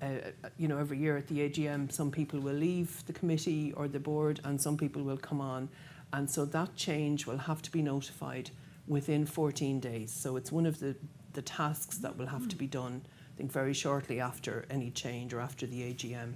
[0.00, 0.08] uh,
[0.56, 4.00] you know, every year at the AGM, some people will leave the committee or the
[4.00, 5.68] board and some people will come on.
[6.12, 8.50] And so that change will have to be notified
[8.86, 10.12] within 14 days.
[10.12, 10.96] So it's one of the,
[11.32, 13.02] the tasks that will have to be done,
[13.34, 16.34] I think, very shortly after any change or after the AGM.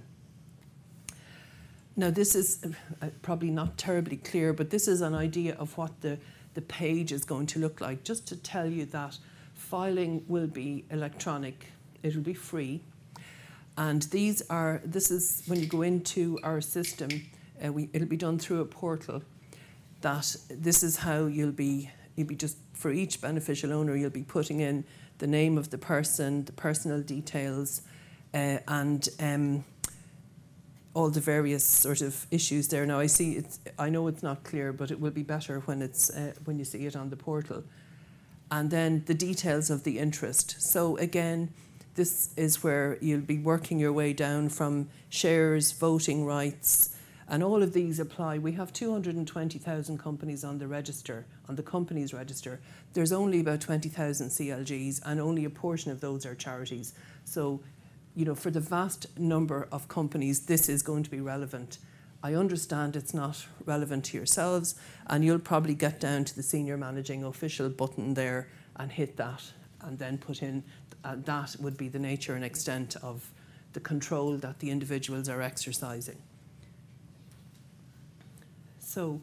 [1.97, 2.59] Now, this is
[3.01, 6.17] uh, probably not terribly clear, but this is an idea of what the,
[6.53, 8.03] the page is going to look like.
[8.03, 9.17] Just to tell you that
[9.53, 11.67] filing will be electronic,
[12.03, 12.81] it will be free.
[13.77, 17.09] And these are, this is when you go into our system,
[17.65, 19.21] uh, we, it'll be done through a portal.
[20.01, 24.23] That this is how you'll be, you'll be just, for each beneficial owner, you'll be
[24.23, 24.83] putting in
[25.19, 27.81] the name of the person, the personal details,
[28.33, 29.63] uh, and um,
[30.95, 32.85] all the various sort of issues there.
[32.85, 35.81] Now I see it's, I know it's not clear, but it will be better when
[35.81, 37.63] it's uh, when you see it on the portal.
[38.49, 40.55] And then the details of the interest.
[40.59, 41.51] So again,
[41.95, 46.95] this is where you'll be working your way down from shares, voting rights,
[47.27, 48.37] and all of these apply.
[48.37, 52.59] We have 220,000 companies on the register, on the companies register.
[52.93, 56.93] There's only about 20,000 CLGs, and only a portion of those are charities.
[57.23, 57.61] So
[58.15, 61.79] you know, for the vast number of companies, this is going to be relevant.
[62.23, 64.75] I understand it's not relevant to yourselves,
[65.07, 68.47] and you'll probably get down to the senior managing official button there
[68.77, 69.43] and hit that,
[69.81, 70.63] and then put in
[71.05, 73.31] uh, that would be the nature and extent of
[73.73, 76.17] the control that the individuals are exercising.
[78.79, 79.21] So,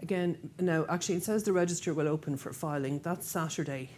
[0.00, 3.00] again, now actually it says the register will open for filing.
[3.00, 3.90] That's Saturday.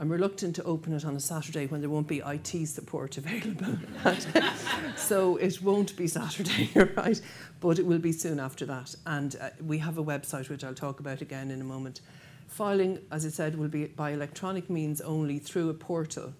[0.00, 3.76] I'm reluctant to open it on a Saturday when there won't be IT support available.
[4.96, 7.20] so it won't be Saturday, right?
[7.60, 8.94] But it will be soon after that.
[9.04, 12.00] And uh, we have a website which I'll talk about again in a moment.
[12.48, 16.32] Filing, as I said, will be by electronic means only through a portal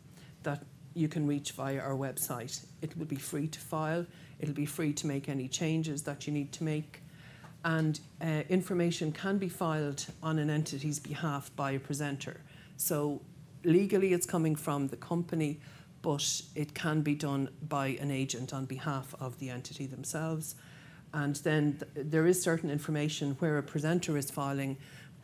[0.42, 2.64] that you can reach via our website.
[2.80, 4.06] It will be free to file,
[4.38, 7.02] it'll be free to make any changes that you need to make.
[7.62, 12.40] And uh, information can be filed on an entity's behalf by a presenter.
[12.78, 13.20] So
[13.64, 15.60] legally it's coming from the company,
[16.02, 20.54] but it can be done by an agent on behalf of the entity themselves.
[21.12, 24.76] And then th- there is certain information where a presenter is filing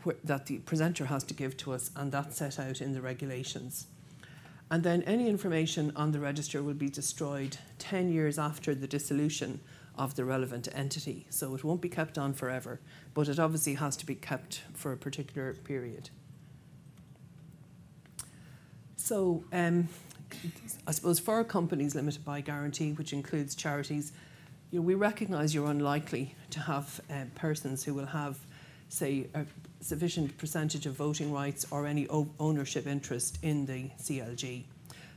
[0.04, 3.00] wh- that the presenter has to give to us, and that's set out in the
[3.00, 3.86] regulations.
[4.70, 9.60] And then any information on the register will be destroyed 10 years after the dissolution
[9.96, 11.26] of the relevant entity.
[11.30, 12.80] So it won't be kept on forever,
[13.14, 16.10] but it obviously has to be kept for a particular period.
[19.06, 19.88] So, um,
[20.84, 24.10] I suppose for companies limited by guarantee, which includes charities,
[24.72, 28.36] you know, we recognise you're unlikely to have uh, persons who will have,
[28.88, 29.46] say, a
[29.78, 34.64] sufficient percentage of voting rights or any o- ownership interest in the CLG.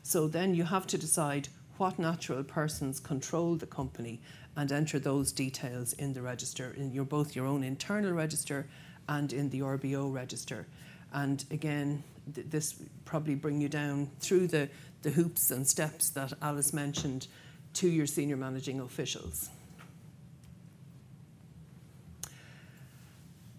[0.04, 1.48] So then you have to decide
[1.80, 4.22] what natural persons control the company
[4.56, 8.68] and enter those details in the register, in your, both your own internal register
[9.08, 10.68] and in the RBO register.
[11.12, 12.04] And again,
[12.34, 12.76] th- this
[13.06, 14.70] probably bring you down through the,
[15.02, 17.28] the hoops and steps that Alice mentioned
[17.74, 19.50] to your senior managing officials.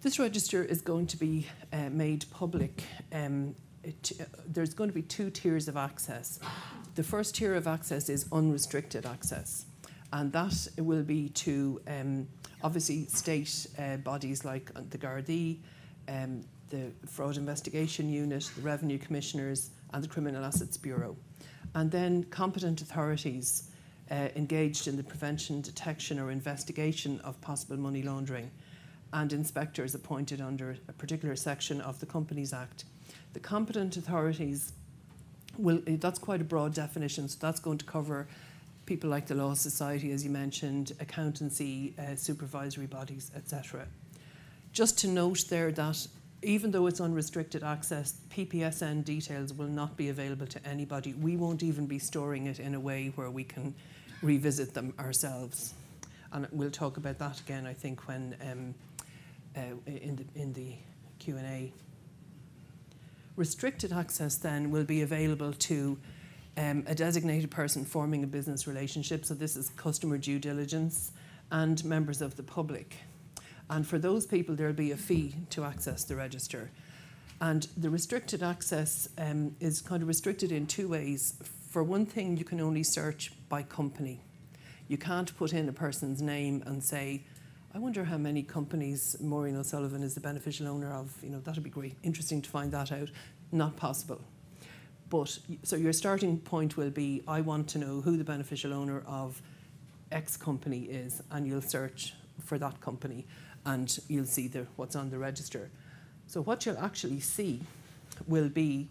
[0.03, 2.85] This register is going to be uh, made public.
[3.12, 3.55] Um,
[3.85, 6.41] it, uh, there's going to be two tiers of access.
[6.95, 9.66] The first tier of access is unrestricted access,
[10.12, 12.29] and that will be to um,
[12.62, 15.59] obviously state uh, bodies like the Gardaí,
[16.09, 21.16] um, the Fraud Investigation Unit, the Revenue Commissioners, and the Criminal Assets Bureau.
[21.75, 23.71] And then competent authorities
[24.11, 28.51] uh, engaged in the prevention, detection, or investigation of possible money laundering,
[29.12, 32.85] and inspectors appointed under a particular section of the Companies Act.
[33.33, 34.73] The competent authorities
[35.59, 38.27] will, that's quite a broad definition, so that's going to cover
[38.87, 43.87] people like the Law Society, as you mentioned, accountancy, uh, supervisory bodies, etc.
[44.73, 46.07] Just to note there that
[46.43, 51.12] even though it's unrestricted access, PPSN details will not be available to anybody.
[51.14, 53.74] We won't even be storing it in a way where we can
[54.22, 55.74] revisit them ourselves.
[56.32, 58.74] And we'll talk about that again, I think, when um,
[59.57, 60.74] uh, in the in the
[61.18, 61.72] Q and A.
[63.36, 65.99] Restricted access then will be available to
[66.57, 69.24] um, a designated person forming a business relationship.
[69.24, 71.12] So this is customer due diligence
[71.51, 72.97] and members of the public.
[73.71, 76.71] And for those people, there'll be a fee to access the register.
[77.41, 81.35] And the restricted access um, is kind of restricted in two ways.
[81.71, 84.21] for one thing, you can only search by company.
[84.89, 87.23] You can't put in a person's name and say,
[87.73, 91.16] I wonder how many companies Maureen O'Sullivan is the beneficial owner of.
[91.23, 93.09] You know, that'd be great, interesting to find that out.
[93.53, 94.21] Not possible.
[95.09, 99.05] But so your starting point will be I want to know who the beneficial owner
[99.07, 99.41] of
[100.11, 102.14] X company is, and you'll search
[102.45, 103.27] for that company
[103.66, 105.70] and you'll see the, what's on the register.
[106.26, 107.61] So, what you'll actually see
[108.26, 108.88] will be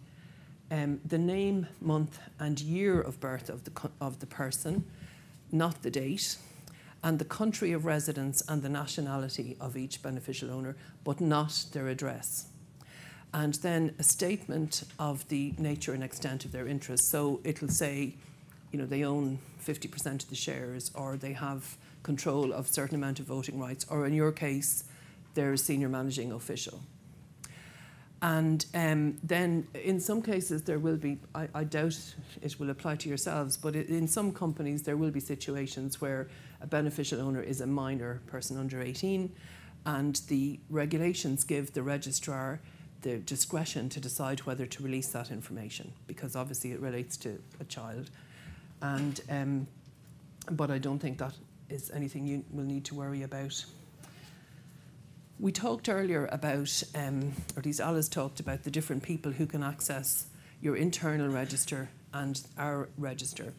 [0.71, 4.85] um, the name, month, and year of birth of the, of the person,
[5.51, 6.37] not the date,
[7.03, 11.87] and the country of residence and the nationality of each beneficial owner, but not their
[11.87, 12.47] address.
[13.33, 17.09] And then a statement of the nature and extent of their interest.
[17.09, 18.15] So it'll say,
[18.71, 23.19] you know, they own 50% of the shares or they have control of certain amount
[23.19, 24.83] of voting rights, or in your case,
[25.33, 26.81] they're a senior managing official.
[28.21, 31.97] And um, then in some cases, there will be, I, I, doubt
[32.41, 36.27] it will apply to yourselves, but in some companies, there will be situations where
[36.61, 39.31] a beneficial owner is a minor person under 18,
[39.85, 42.59] and the regulations give the registrar
[43.01, 47.63] the discretion to decide whether to release that information because obviously it relates to a
[47.63, 48.09] child.
[48.81, 49.67] And um,
[50.51, 51.33] but I don't think that
[51.69, 53.63] is anything you will need to worry about.
[55.39, 59.45] We talked earlier about, um, or at least Alice talked about, the different people who
[59.45, 60.25] can access
[60.61, 63.53] your internal register and our register.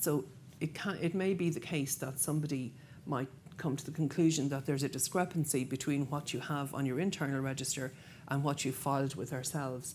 [0.00, 0.24] So
[0.60, 2.72] it, can, it may be the case that somebody
[3.04, 7.00] might come to the conclusion that there's a discrepancy between what you have on your
[7.00, 7.92] internal register
[8.28, 9.94] and what you filed with ourselves.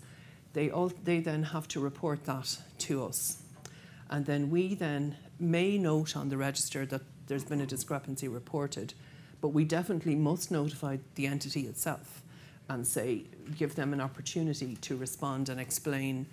[0.53, 3.41] They, all, they then have to report that to us.
[4.09, 7.01] And then we then may note on the register that
[7.31, 8.93] there's been a discrepancy reported
[9.39, 12.21] but we definitely must notify the entity itself
[12.69, 13.23] and say,
[13.57, 16.27] give them an opportunity to respond and explain.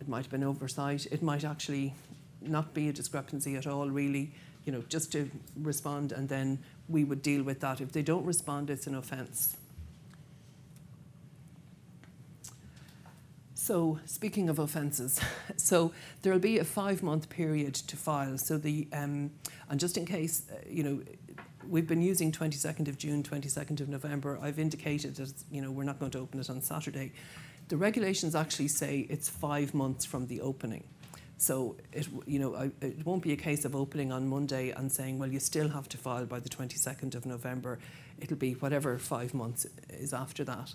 [0.00, 1.94] It might have been oversight, it might actually
[2.42, 4.32] not be a discrepancy at all, really,
[4.64, 7.80] you know, just to respond and then we would deal with that.
[7.80, 9.56] If they don't respond, it's an offence.
[13.70, 15.20] So, speaking of offences,
[15.56, 15.92] so
[16.22, 18.36] there will be a five month period to file.
[18.36, 19.30] So, the, um,
[19.68, 21.00] and just in case, uh, you know,
[21.68, 24.40] we've been using 22nd of June, 22nd of November.
[24.42, 27.12] I've indicated that you know we're not going to open it on Saturday.
[27.68, 30.82] The regulations actually say it's five months from the opening.
[31.36, 34.90] So it, you know, I, it won't be a case of opening on Monday and
[34.90, 37.78] saying, well, you still have to file by the 22nd of November.
[38.20, 40.74] It'll be whatever five months is after that.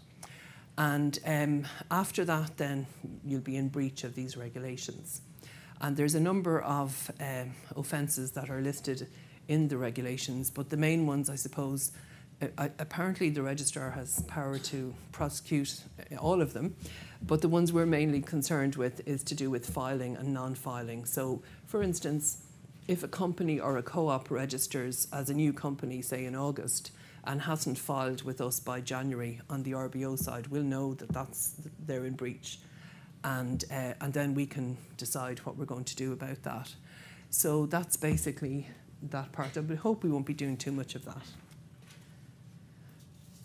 [0.78, 2.86] And um, after that, then
[3.24, 5.22] you'll be in breach of these regulations.
[5.82, 9.08] And there's a number of um, offences that are listed
[9.48, 11.92] in the regulations, but the main ones, I suppose,
[12.42, 16.76] uh, apparently the registrar has power to prosecute uh, all of them,
[17.22, 21.06] but the ones we're mainly concerned with is to do with filing and non-filing.
[21.06, 22.42] So, for instance,
[22.88, 26.92] if a company or a co-op registers as a new company, say in August,
[27.26, 31.56] and hasn't filed with us by January on the RBO side, we'll know that that's
[31.86, 32.60] they're in breach,
[33.24, 36.74] and uh, and then we can decide what we're going to do about that.
[37.30, 38.68] So that's basically
[39.02, 39.58] that part.
[39.58, 41.24] I hope we won't be doing too much of that.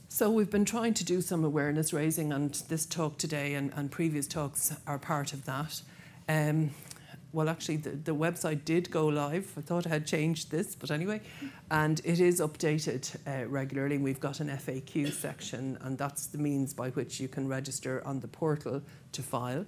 [0.08, 3.90] So we've been trying to do some awareness raising, and this talk today and, and
[3.90, 5.82] previous talks are part of that.
[6.28, 6.70] Um,
[7.32, 9.52] well, actually, the, the website did go live.
[9.56, 11.20] I thought I had changed this, but anyway,
[11.70, 13.98] and it is updated uh, regularly.
[13.98, 18.18] We've got an FAQ section, and that's the means by which you can register on
[18.18, 19.64] the portal to file.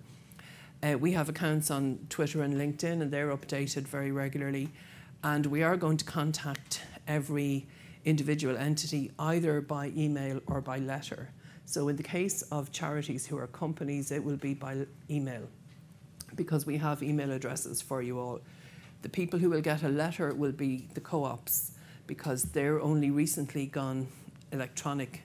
[0.83, 4.69] Uh, we have accounts on Twitter and LinkedIn, and they're updated very regularly.
[5.23, 7.69] And we are going to contact every
[8.05, 11.31] individual entity either by email or by letter.
[11.65, 15.47] So, in the case of charities who are companies, it will be by email
[16.37, 18.41] because we have email addresses for you all.
[19.03, 21.73] The people who will get a letter will be the co ops
[22.07, 24.09] because they're only recently gone
[24.53, 25.23] electronic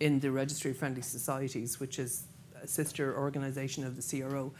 [0.00, 2.24] in the Registry Friendly Societies, which is
[2.62, 4.52] a sister organisation of the CRO.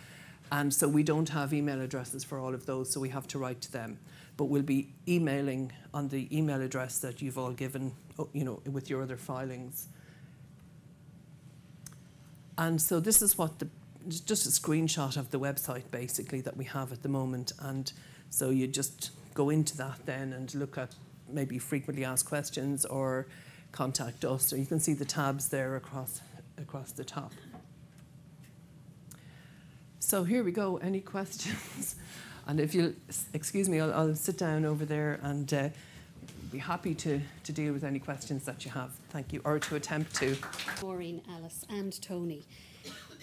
[0.52, 3.38] And so we don't have email addresses for all of those, so we have to
[3.38, 3.98] write to them
[4.40, 8.62] but we'll be emailing on the email address that you've all given, oh, you know,
[8.72, 9.86] with your other filings.
[12.56, 13.68] And so this is what the
[14.18, 17.52] just a screenshot of the website basically that we have at the moment.
[17.60, 17.92] And
[18.30, 20.94] so you just go into that then and look at
[21.28, 23.26] maybe frequently asked questions or
[23.72, 24.46] contact us.
[24.46, 26.20] So you can see the tabs there across
[26.58, 27.32] across the top.
[30.00, 30.78] So here we go.
[30.78, 31.96] Any questions?
[32.46, 32.94] And if you'll
[33.32, 35.68] excuse me, I'll, I'll sit down over there and uh,
[36.50, 38.90] be happy to, to deal with any questions that you have.
[39.10, 40.36] Thank you, or to attempt to.
[40.82, 42.42] Maureen, Alice, and Tony.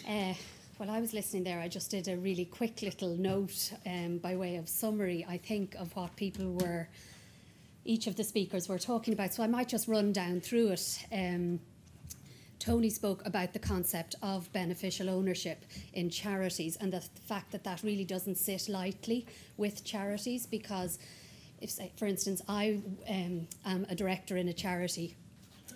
[0.08, 0.34] Uh,
[0.78, 4.36] while I was listening there, I just did a really quick little note um, by
[4.36, 6.88] way of summary, I think, of what people were,
[7.84, 9.34] each of the speakers were talking about.
[9.34, 11.06] So I might just run down through it.
[11.12, 11.60] Um,
[12.60, 17.82] Tony spoke about the concept of beneficial ownership in charities and the fact that that
[17.82, 19.26] really doesn't sit lightly
[19.58, 21.00] with charities because,
[21.60, 25.16] if, say, for instance, I um, am a director in a charity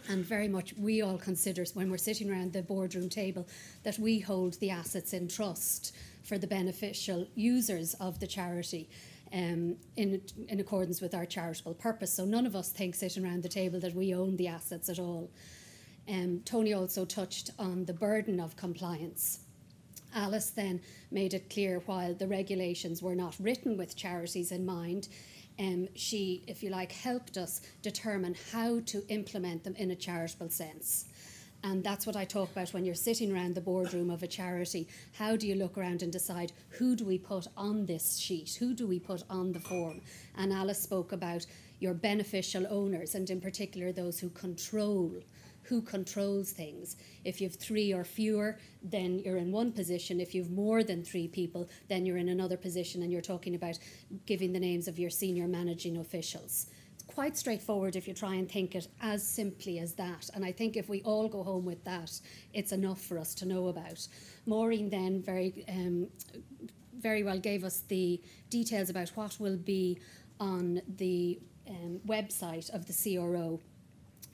[0.09, 3.47] and very much we all consider when we're sitting around the boardroom table
[3.83, 5.93] that we hold the assets in trust
[6.23, 8.89] for the beneficial users of the charity
[9.33, 12.13] um, in, in accordance with our charitable purpose.
[12.13, 14.99] So none of us think sitting around the table that we own the assets at
[14.99, 15.29] all.
[16.09, 19.39] Um, Tony also touched on the burden of compliance.
[20.13, 25.07] Alice then made it clear while the regulations were not written with charities in mind,
[25.61, 30.49] um, she, if you like, helped us determine how to implement them in a charitable
[30.49, 31.05] sense.
[31.63, 34.87] And that's what I talk about when you're sitting around the boardroom of a charity.
[35.13, 38.57] How do you look around and decide who do we put on this sheet?
[38.59, 40.01] Who do we put on the form?
[40.35, 41.45] And Alice spoke about
[41.79, 45.13] your beneficial owners, and in particular those who control
[45.71, 46.97] who controls things.
[47.23, 50.19] If you have three or fewer, then you're in one position.
[50.19, 53.55] If you have more than three people, then you're in another position, and you're talking
[53.55, 53.79] about
[54.25, 56.67] giving the names of your senior managing officials.
[56.93, 60.29] It's quite straightforward if you try and think it as simply as that.
[60.33, 62.19] And I think if we all go home with that,
[62.53, 64.05] it's enough for us to know about.
[64.45, 66.07] Maureen then very, um,
[66.99, 70.01] very well gave us the details about what will be
[70.37, 73.61] on the um, website of the CRO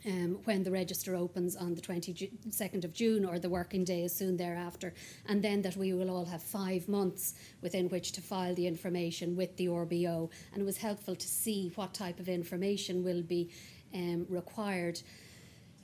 [0.08, 4.16] um, when the register opens on the 22nd of June or the working day is
[4.16, 4.94] soon thereafter,
[5.28, 9.36] and then that we will all have five months within which to file the information
[9.36, 10.30] with the RBO.
[10.54, 13.50] And it was helpful to see what type of information will be
[13.94, 15.02] um, required.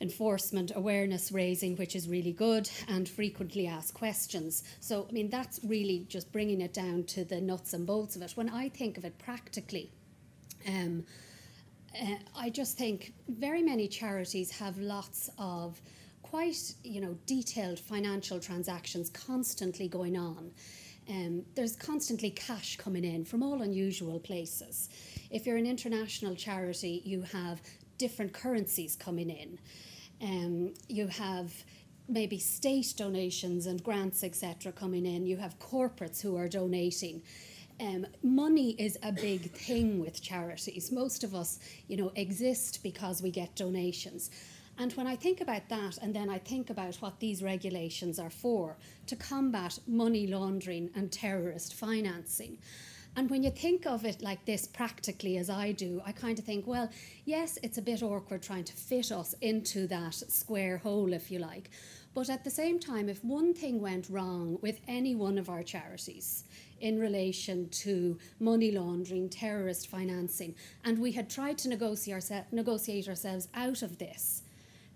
[0.01, 4.63] Enforcement, awareness raising, which is really good, and frequently asked questions.
[4.81, 8.21] So, I mean, that's really just bringing it down to the nuts and bolts of
[8.21, 8.31] it.
[8.31, 9.91] When I think of it practically,
[10.67, 11.05] um,
[12.01, 15.81] uh, I just think very many charities have lots of
[16.21, 20.51] quite you know detailed financial transactions constantly going on.
[21.09, 24.89] Um, there's constantly cash coming in from all unusual places.
[25.29, 27.61] If you're an international charity, you have
[27.97, 29.59] different currencies coming in.
[30.21, 31.51] Um, you have
[32.07, 35.25] maybe state donations and grants, etc., coming in.
[35.25, 37.21] You have corporates who are donating.
[37.83, 40.89] Um, money is a big thing with charities.
[40.89, 41.59] Most of us,
[41.89, 44.31] you know, exist because we get donations.
[44.77, 48.29] And when I think about that, and then I think about what these regulations are
[48.29, 48.77] for
[49.07, 52.57] to combat money laundering and terrorist financing.
[53.17, 56.45] And when you think of it like this practically, as I do, I kind of
[56.45, 56.89] think, well,
[57.25, 61.39] yes, it's a bit awkward trying to fit us into that square hole, if you
[61.39, 61.69] like.
[62.15, 65.63] But at the same time, if one thing went wrong with any one of our
[65.63, 66.43] charities,
[66.83, 70.53] in relation to money laundering, terrorist financing,
[70.83, 74.43] and we had tried to negotiate, negotiate ourselves out of this,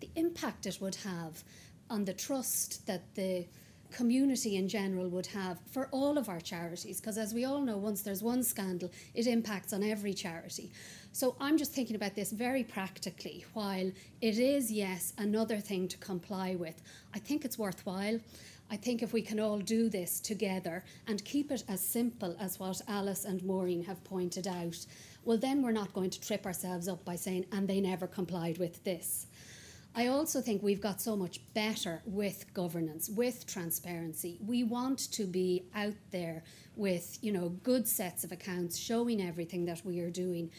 [0.01, 1.45] the impact it would have
[1.89, 3.45] on the trust that the
[3.89, 6.99] community in general would have for all of our charities.
[6.99, 10.69] Because as we all know once there's one scandal it impacts on every charity.
[11.13, 13.89] So i'm just thinking about this very practically while
[14.21, 16.81] it is yes another thing to comply with.
[17.15, 18.19] I think it's worthwhile
[18.69, 22.59] I think if we can all do this together and keep it as simple as
[22.59, 24.85] what Alice and Maureen have pointed out,
[25.23, 28.57] well, then we're not going to trip ourselves up by saying, and they never complied
[28.57, 29.27] with this.
[29.95, 34.37] I also think we've got so much better with governance, with transparency.
[34.45, 36.43] We want to be out there
[36.75, 40.51] with, you know, good sets of accounts showing everything that we are doing.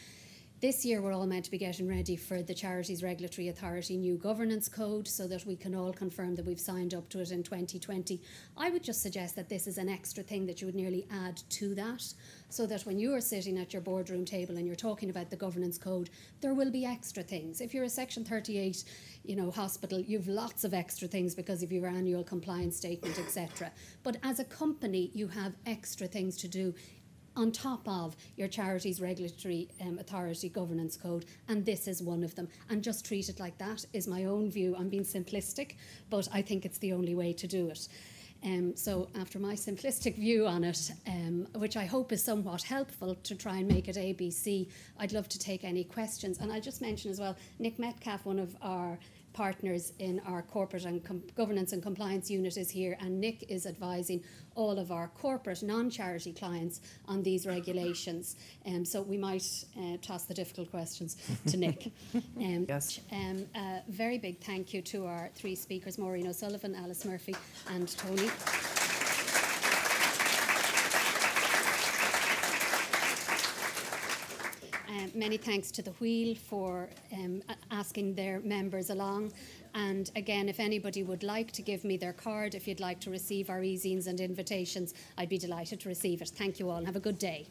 [0.61, 4.17] This year, we're all meant to be getting ready for the Charities Regulatory Authority new
[4.17, 7.43] governance code so that we can all confirm that we've signed up to it in
[7.43, 8.21] 2020.
[8.57, 11.41] I would just suggest that this is an extra thing that you would nearly add
[11.51, 12.03] to that
[12.49, 15.37] so that when you are sitting at your boardroom table and you're talking about the
[15.37, 16.09] governance code,
[16.41, 17.61] there will be extra things.
[17.61, 18.83] If you're a Section 38
[19.23, 23.71] you know, hospital, you've lots of extra things because of your annual compliance statement, etc.
[24.03, 26.73] But as a company, you have extra things to do
[27.39, 32.35] on top of your charity's regulatory um, authority governance code, and this is one of
[32.35, 32.49] them.
[32.69, 34.75] And just treat it like that is my own view.
[34.77, 35.75] I'm being simplistic,
[36.09, 37.87] but I think it's the only way to do it.
[38.43, 43.15] Um, so, after my simplistic view on it, um, which I hope is somewhat helpful
[43.15, 46.39] to try and make it ABC, I'd love to take any questions.
[46.39, 48.97] And I'll just mention as well, Nick Metcalf, one of our
[49.33, 53.65] partners in our corporate and com- governance and compliance unit is here, and Nick is
[53.65, 54.23] advising
[54.55, 58.35] all of our corporate non-charity clients on these regulations.
[58.65, 59.45] Um, so we might
[59.77, 61.17] uh, toss the difficult questions
[61.47, 61.91] to Nick.
[62.37, 62.99] Um, yes.
[63.11, 67.35] Um, a very big thank you to our three speakers, Maureen O'Sullivan, Alice Murphy,
[67.69, 68.29] and Tony.
[74.99, 77.41] Um, many thanks to the Wheel for um,
[77.71, 79.31] asking their members along.
[79.73, 83.09] And again, if anybody would like to give me their card, if you'd like to
[83.09, 86.29] receive our e-zines and invitations, I'd be delighted to receive it.
[86.35, 87.47] Thank you all and have a good day.